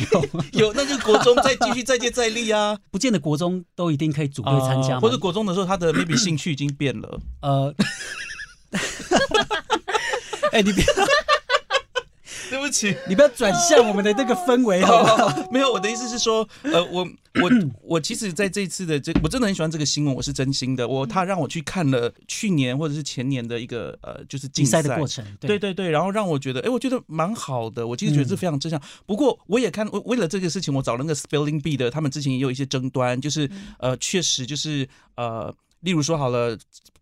[0.69, 2.77] 有，那就国中再继续再接再厉啊！
[2.91, 7.19] 不见得国中都一定可以组队参加，或者国中的时候他的 maybe 兴趣已经变了。
[7.43, 7.75] 呃，
[10.53, 10.85] 哎，你别。
[12.51, 15.49] 对不起，你不要转向我们的那个氛围，好不好？
[15.53, 17.07] 没有，我的意思是说，呃，我
[17.43, 17.51] 我
[17.83, 20.87] 我其实在这次的这，我真的很喜欢这个新闻，我是真心的。
[20.87, 27.87] 我他让我去看了去年或者是前年的一个呃，就是竞赛的过程，对对对，然后让我觉得，哎，我觉得蛮好的。
[27.87, 28.81] 我其实觉得是非常正向。
[29.07, 35.55] 不过我也看，为为了这个事情，我找了那个 Spelling Bee 的，他们之前也有一些争端，就是呃，确实就是呃。
[35.83, 36.59] 例如说好了，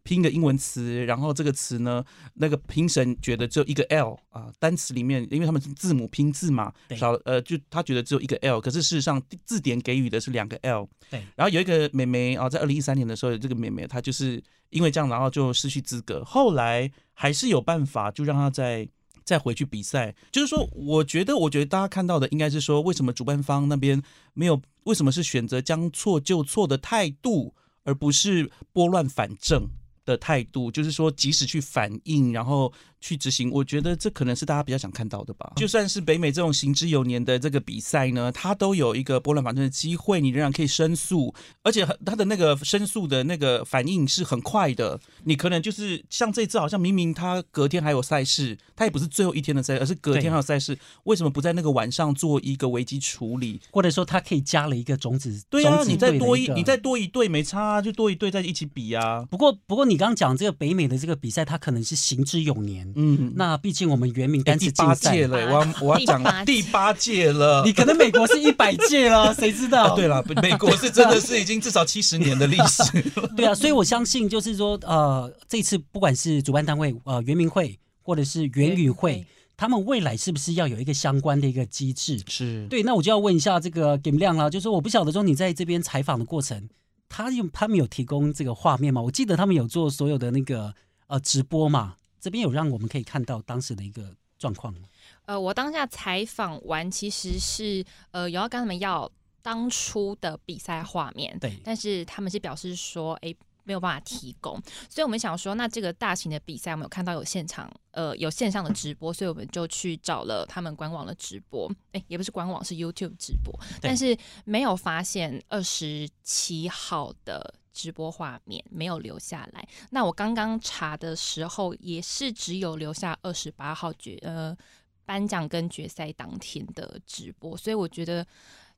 [0.07, 2.03] 拼个英文词，然后这个词呢，
[2.35, 10.89] 那个评审觉得只有一个 L 啊，单词里面，因为他们是字母拼字嘛，少呃，就他觉得只有一个 L，可是事实上字典给予的是两个 L。
[11.11, 11.21] 对。
[11.35, 14.41] 然后有一个妹妹啊，在二零一三年的时候，有这个妹妹她就是
[14.71, 16.25] 因为这样，然后就失去资格。
[16.25, 18.89] 后来还是有办法，就让她再
[19.25, 20.15] 再回去比赛。
[20.31, 24.01] 就是说，我觉得，我觉得大家看到的应该是说，为什么主办方那边
[24.35, 27.53] 没有，为什么是选择将错就错的态度？
[27.89, 29.69] 而不是拨乱反正
[30.07, 32.73] 的态度，就是说，及时去反应，然后。
[32.99, 35.53] 去执行，我觉得这可能是大家比较想看到的吧。
[35.57, 41.33] 就算是北美这种行之有年的这个比赛呢，它都有一个拨乱反正的机会，你仍然可以申诉，
[41.63, 44.99] 而且它的那个申诉的那个反应是很快的。
[45.23, 53.61] 你可能就是像这次，好像明明他隔天还有赛事，他也不是最后一天的赛，而是隔天还有赛事，为什么不在那个晚上做一个危机处理？
[53.71, 55.45] 或者说他可以加了一个种子？
[55.49, 59.25] 对啊，你再多一，你再多一队没差，就多一队在一起比啊。
[59.31, 62.91] 不过，不过你刚刚讲这个北美的这个比赛，它可能是行之有年。
[62.97, 67.63] 嗯，那毕竟我们原名单词竞赛了，我要我要讲第八届了。
[67.65, 69.95] 你可能美国是一百届了， 谁知道？
[69.97, 72.83] 对了，美国是真的是已经至少七十年的历史。
[73.37, 79.25] 对啊，所以我相信就是说，呃，这次不管是主办单位呃原名会或者是原语会，
[79.57, 82.21] 他们未来是不是要有一个相关的一个机制？
[82.29, 86.69] 是对，那我就要问一下这个 Game 亮啦，就是我不晓得说你在这边采访的过程，
[87.09, 89.01] 他有他们有提供这个画面吗？
[89.01, 90.75] 我记得他们有做所有的那个
[91.07, 94.89] 呃直播嘛，这边有让我们可以看到当时的一个状况吗？
[95.27, 99.11] 呃，我当下采访完，其实是呃有要跟他们要
[99.43, 103.35] 当初的比赛画面，对，但是他们是表示说，哎。
[103.67, 113.53] 没有办法提供，所以我们想说，那这个大型的比赛，我们有看到有现场，呃，有线上的直播，所以我们就去找了他们官网的直播，哎，也不是官网，是 YouTube 直播，
[113.83, 119.69] 但是没有发现二十七号的直播画面，没有留下来。
[119.91, 124.57] 那我刚刚查的时候，也是只有留下二十八号决呃
[125.05, 128.25] 颁奖跟决赛当天的直播，所以我觉得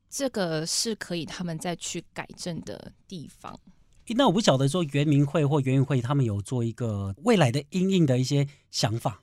[0.09, 3.59] 这个是可以他们再去改正的地方。
[4.15, 9.21] 那我不晓得说圆明会或园运会他们有做一个未来的阴影的一些想法。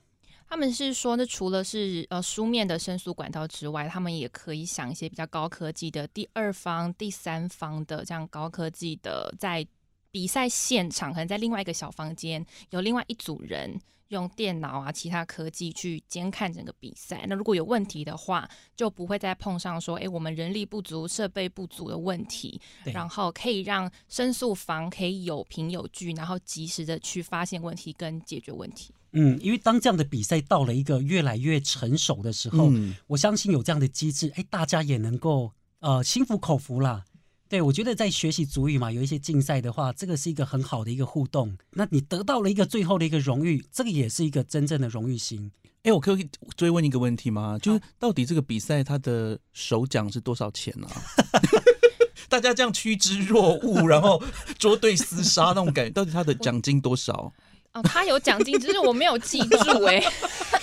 [0.49, 9.67] 他们是说，那除了是呃书面的申诉管道之外，他们也可以想一些比较高科技的第二方、第三方的这样高科技的，在
[10.09, 13.77] 比赛现场可能在另外一个小房间有另外一组人。
[14.09, 17.25] 用电脑啊，其他科技去监看整个比赛。
[17.27, 22.59] 那如果有问题的话，就不会再碰上说，哎，我们人力不足、设备不足的问题。
[22.85, 28.93] 然后可以让申诉房可以有凭有据，然后及时的去发现问题跟解决问题。
[29.11, 32.71] 嗯，因为当这样的比赛到了一个越来越成熟的时候，
[33.07, 37.03] 我相信有这样的机制，哎，大家也能够呃心服口服啦。
[37.49, 41.57] 对，我觉得在学习主语嘛，有一些竞赛的话，这个是一个很好的一个互动。
[41.71, 45.51] 那你得到了一个最后的一个荣誉，这个也是一个真正的荣誉心。
[45.83, 47.57] 哎，我可以追问一个问题吗？
[47.61, 50.87] 就是到底这个比赛它的首奖是多少钱呢？
[52.27, 54.21] 大家这样趋之若鹜，然后
[54.59, 57.31] 捉对厮杀那种感觉，到底它的奖金多少？
[57.77, 60.03] 哦，他有奖金，只是我没有记住 哎。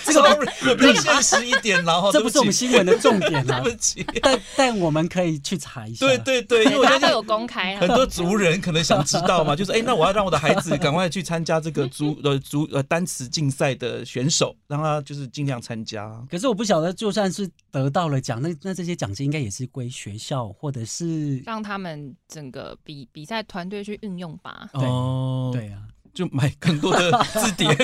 [0.05, 3.59] 这个比较现实一点，然后这不是我们新闻的重点啊。
[3.63, 6.05] 对不起，但但我们可以去查一下。
[6.05, 16.23] 对对对，因为他都有公开，很多族人可能想知道嘛，就是哎，那我要让我的孩子赶快去参加这个族呃族呃单词竞赛的选手，让他就是尽量参加。
[16.29, 24.69] 可是我不晓得，就算是得到了奖，那那这些奖金应该也是归学校或者是让他们整个比比赛团队去运用吧。
[24.73, 25.81] 哦，对啊。
[26.15, 27.77] 就买更多的字典，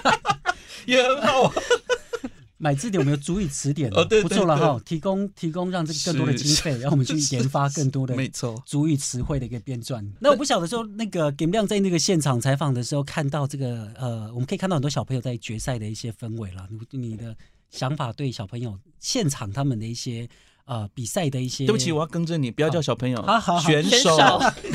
[0.86, 1.52] 也很好。
[2.62, 4.78] 买字典，我们有足以词典哦，对，不错了哈。
[4.84, 10.06] 提供提供，让这个更多的经费，让我们去研发更多的没错足语词汇的一个编撰。
[10.18, 16.68] 那我不晓得说，那个 给亮在那个现场采访的时候，看到这个呃，我们可以看到很多小朋友在决赛的一些氛围了。
[16.90, 17.34] 你你的
[17.70, 20.28] 想法对小朋友现场他们的一些
[20.66, 24.18] 呃比赛的一些，对不起，我要更正你，不要叫小朋友，好好选手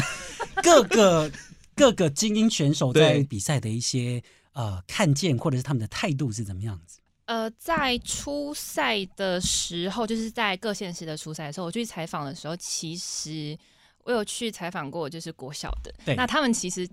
[0.64, 1.32] 各个。
[1.76, 4.24] 各个精英选手在比赛的一些
[4.54, 7.00] 呃看见，或者是他们的态度是怎么样子？
[7.26, 13.58] 呃，在初赛的时候，就是在各县市的初赛的时候，我去采访的时候，其实
[14.04, 16.88] 我有去采访过，就是国小的，那他们其实。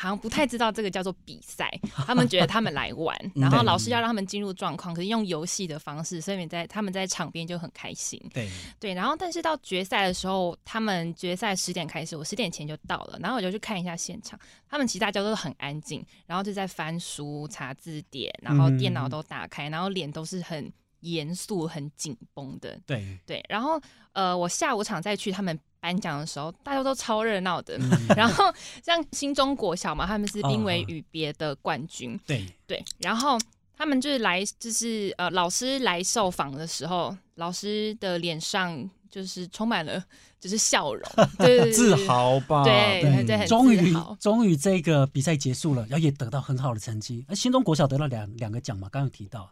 [0.00, 1.68] 好像不太知道这个叫做比赛，
[2.06, 8.22] 他们觉得他们来玩，然后老师要让他们进入状况，可是用游戏的方式，所以在他们在场边就很开心。
[8.32, 14.38] 对对，然后但是到决赛的时候，他们决赛十点开始，我十点前就到了，然后我就去看一下现场，
[14.70, 22.78] 他们其实大家都很安静，然后就在翻书、查字典，然后电脑都打开，然后脸都是很严肃、很紧绷的。
[22.86, 23.80] 对对，然后
[24.12, 25.58] 呃，我下午场再去他们。
[25.80, 27.78] 颁奖的时候，大家都超热闹的。
[28.16, 28.52] 然后
[28.82, 32.18] 像新中国小嘛，他们是濒危与别的冠军。
[32.26, 33.38] 对对，然后
[33.76, 40.02] 他们就是来，就是呃，老师来受访的时候，老师的脸上就是充满了
[40.40, 41.02] 就是笑容，
[41.38, 42.64] 对 自豪吧？
[42.64, 47.24] 对对对，终于终于这个比赛结束了，然后也得到很好的成绩。
[47.28, 49.50] 而新中国小得了两两个奖嘛，刚刚提到。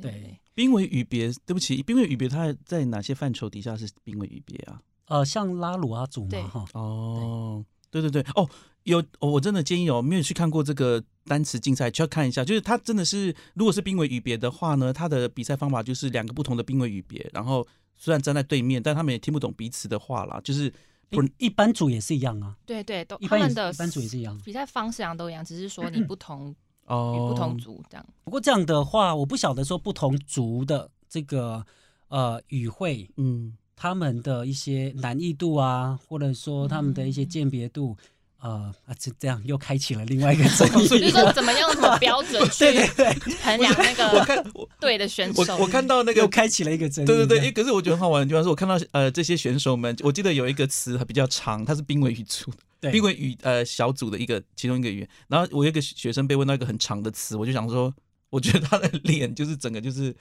[0.00, 4.80] 对，濒危与别，对不起，濒危与别，它在哪些范畴底下是濒危与别啊？
[5.06, 8.02] 呃，像拉鲁阿祖嘛，哈，哦，对。
[8.02, 8.48] 对对，哦，
[8.82, 20.70] 有，我真的建议哦，没有去看过这个单词竞赛，就要看一下，就是他真的是，如果是濒危语别的话呢，他的比赛方法就是两个不同的濒危语别，然后虽然站在对面，但他们也听不懂彼此的话啦，就是
[21.08, 26.54] 不一般组也是一样啊，对对，都他们的一般组也是一样，比赛方式上都一样，只是说你不同
[26.84, 28.06] 哦，与不同族这样。
[28.24, 31.64] 不过这样的话，我不晓得说不同族的这个
[32.08, 33.56] 呃语汇，嗯。
[33.76, 37.96] 他们的一些难易度啊，或者说他们的一些鉴别度，
[38.40, 42.64] 呃啊，这这样又开启了另外一个 争议，就是说怎么样什么标准去
[43.42, 44.44] 衡量那个我看
[44.80, 45.54] 对的选手。
[45.56, 52.50] 我我看到那个又开启了一个争议，对对对，可是我觉得很好玩的地方是我看到呃这些选手们，我记得有一个词比较长，它是濒危语组，
[52.80, 55.08] 濒危语呃小组的一个其中一个语言。
[55.28, 57.94] 然后我有一个学生被问到一个很长的词，我就想说。
[58.28, 60.14] 我觉得他的脸就是整个就是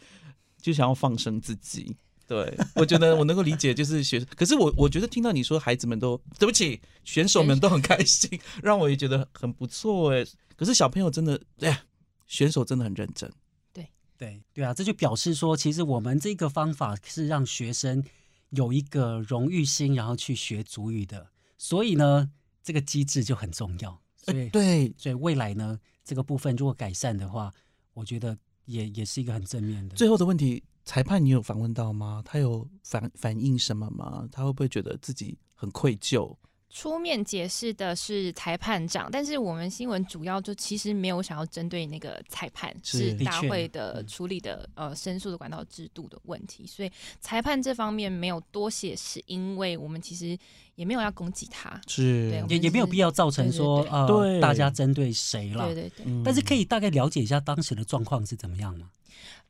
[0.61, 1.97] 就想要放生自己。
[2.27, 10.25] 对， 我觉得我能够理解，就是学，可是我我觉得听到你说孩子们都对不起，选手们都很开心， 让我也觉得很不错哎。
[10.55, 11.83] 可是小朋友真的，哎，
[12.25, 13.31] 选手真的很认真。
[13.71, 18.03] 对对对啊，这就表示说，其实我们这个方法是让学生
[18.49, 21.27] 有一个荣誉心，然后去学足语的。
[21.57, 22.31] 所以呢，
[22.63, 24.01] 这个机制就很重要。
[24.17, 27.53] 所以对，所以未来呢，这个部分如果改善的话，
[27.93, 29.95] 我觉得也也是一个很正面的。
[29.95, 30.63] 最后的问题。
[30.85, 32.21] 裁判，你有访问到吗？
[32.23, 34.27] 他有反反映什么吗？
[34.31, 36.35] 他会不会觉得自己很愧疚？
[36.69, 50.37] 出面解释的是裁判长，但是我们新闻主要就其实没有想要针对那个裁判，是大会的处理的呃申诉的管道制度的问题，所以裁判这方面没有多写，是因为我们其实
[50.75, 58.89] 也没有要攻击他，是也也没有必要造成说呃大家针对谁了，对对对，但是可以大概了解一下当时的状况是怎么样吗？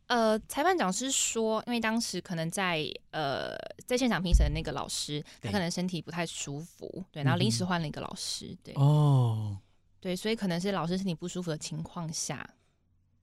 [0.07, 3.55] 呃，裁判长是说，因为当时可能在呃
[3.87, 9.57] 在现场评审的那个老师，他可能身体不太舒服，对，然后临时换了一个老师，对，哦，
[9.99, 12.47] 对，所以可能是老师身体不舒服的情况下，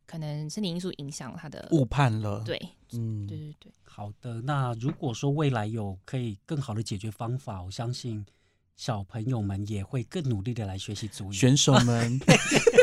[0.07, 2.61] 可能身体因素影响他的误判了，对，
[2.93, 3.73] 嗯，对对对。
[3.85, 8.27] 好的，那如果说未来有可以更好的解决方法，我相信
[8.75, 12.19] 小朋友们也会更努力的来学习足语，选手们。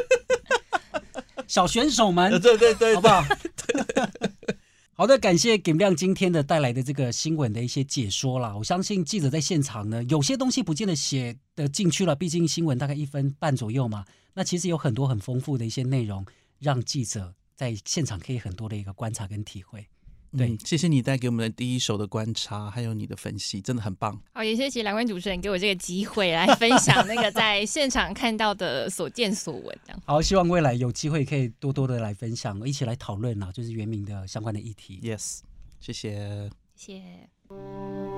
[1.49, 3.25] 小选手们，对对对，好不好？
[4.93, 8.55] 好的，感谢给亮今天的带来的这个新闻的一些解说啦。
[8.55, 14.05] 我相信记者在现场呢，有些东西不见得写的进去了，毕竟新闻大概一分半左右嘛。
[14.35, 16.23] 那其实有很多很丰富的一些内容，
[16.59, 19.83] 让记者在现场可以很多的一个观察跟体会。
[20.37, 24.19] 对，谢谢你带给我们的第一手的观察，还有你的分析，真的很棒。
[24.31, 29.79] 好，也谢谢两位主持人给我这个机会来分享那个在现场看到的所见所闻。
[29.85, 34.99] 这样，好，希望未来有机会可以多多的来分享，一起来讨论啊，就是原名的相关的议题。
[35.03, 35.39] Yes，
[35.79, 38.08] 谢谢，谢谢。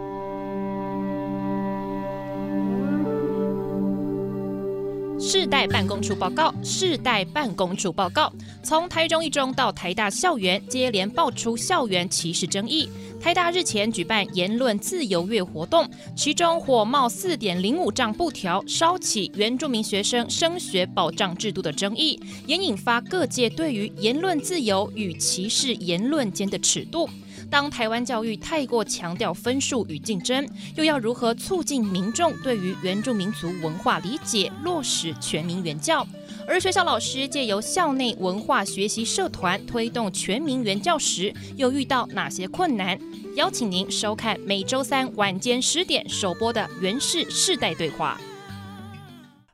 [5.24, 8.34] 世代办公处报告，世代办公处报告。
[8.64, 12.90] 从台中一中到台大校园，接连爆出校园歧视争议。
[13.22, 27.08] 台大日前举办言论自由月活动，其中火冒四点零五丈布条，烧起原住民学生升学保障制度的争议，也引发各界对于言论自由与歧视言论间的尺度。
[27.52, 36.08] 当台湾教育太过强调分数与竞争，又要如何促进民众对于原住民族文化理解，落实全民原教？
[36.48, 42.98] 而学校老师借由校内文化学习社团推动全民原教时，又遇到哪些困难？
[43.36, 48.18] 邀请您收看每周三晚间十点首播的《原氏世代对话》。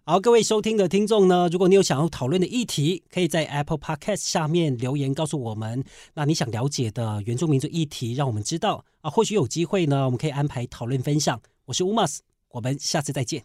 [0.10, 5.84] 好，各位收听的听众呢，如果你有想要讨论的议题，可以在 Apple Podcast 下面留言告诉我们。
[6.14, 11.42] 那你想了解的原住民族议题，让我们知道啊，或许有机会呢，我们可以安排讨论分享。
[11.66, 12.20] 我是 Umas，
[12.52, 13.44] 我们下次再见。